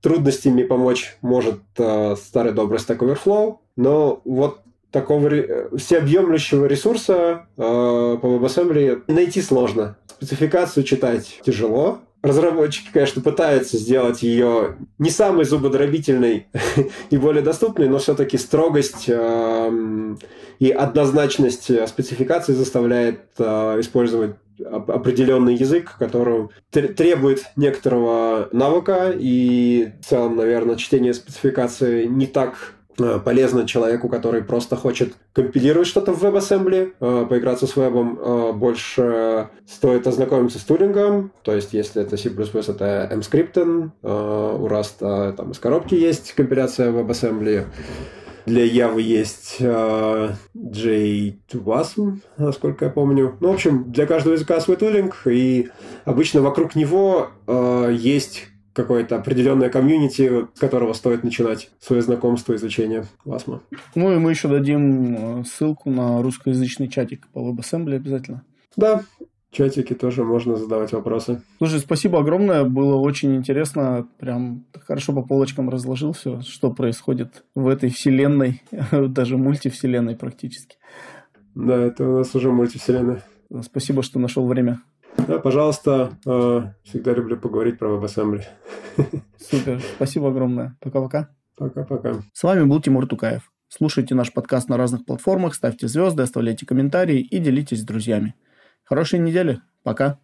[0.00, 4.60] трудностями помочь может старый добрый Stack Overflow, но вот
[4.96, 5.28] такого
[5.76, 9.98] всеобъемлющего ресурса э, по WebAssembly найти сложно.
[10.06, 16.46] Спецификацию читать тяжело, разработчики, конечно, пытаются сделать ее не самой зубодробительной
[17.10, 20.16] и более доступной, но все-таки строгость э,
[20.60, 30.36] и однозначность спецификации заставляет э, использовать определенный язык, который требует некоторого навыка, и в целом,
[30.36, 32.75] наверное, чтение спецификации не так
[33.24, 38.18] полезно человеку, который просто хочет компилировать что-то в WebAssembly, э, поиграться с вебом.
[38.18, 45.34] Э, больше стоит ознакомиться с тулингом, то есть если это C++, это mscripten, у Rust
[45.36, 47.66] там из коробки есть компиляция WebAssembly,
[48.46, 53.36] для Явы есть э, JWASM, насколько я помню.
[53.40, 55.70] Ну, в общем, для каждого языка свой тулинг, и
[56.04, 58.44] обычно вокруг него э, есть
[58.76, 63.60] какое-то определенное комьюнити, с которого стоит начинать свое знакомство и изучение WASM.
[63.94, 68.44] Ну и мы еще дадим э, ссылку на русскоязычный чатик по WebAssembly обязательно.
[68.76, 69.02] Да,
[69.50, 71.40] чатике тоже можно задавать вопросы.
[71.56, 77.68] Слушай, спасибо огромное, было очень интересно, прям хорошо по полочкам разложил все, что происходит в
[77.68, 78.62] этой вселенной,
[78.92, 80.76] даже мультивселенной практически.
[81.54, 83.22] Да, это у нас уже мультивселенная.
[83.62, 84.80] Спасибо, что нашел время.
[85.26, 88.42] Да, пожалуйста, э, всегда люблю поговорить про WebAssembly.
[89.38, 90.76] Супер, спасибо огромное.
[90.80, 91.30] Пока-пока.
[91.56, 92.14] Пока-пока.
[92.32, 93.50] С вами был Тимур Тукаев.
[93.68, 98.34] Слушайте наш подкаст на разных платформах, ставьте звезды, оставляйте комментарии и делитесь с друзьями.
[98.84, 99.60] Хорошей недели.
[99.82, 100.18] Пока.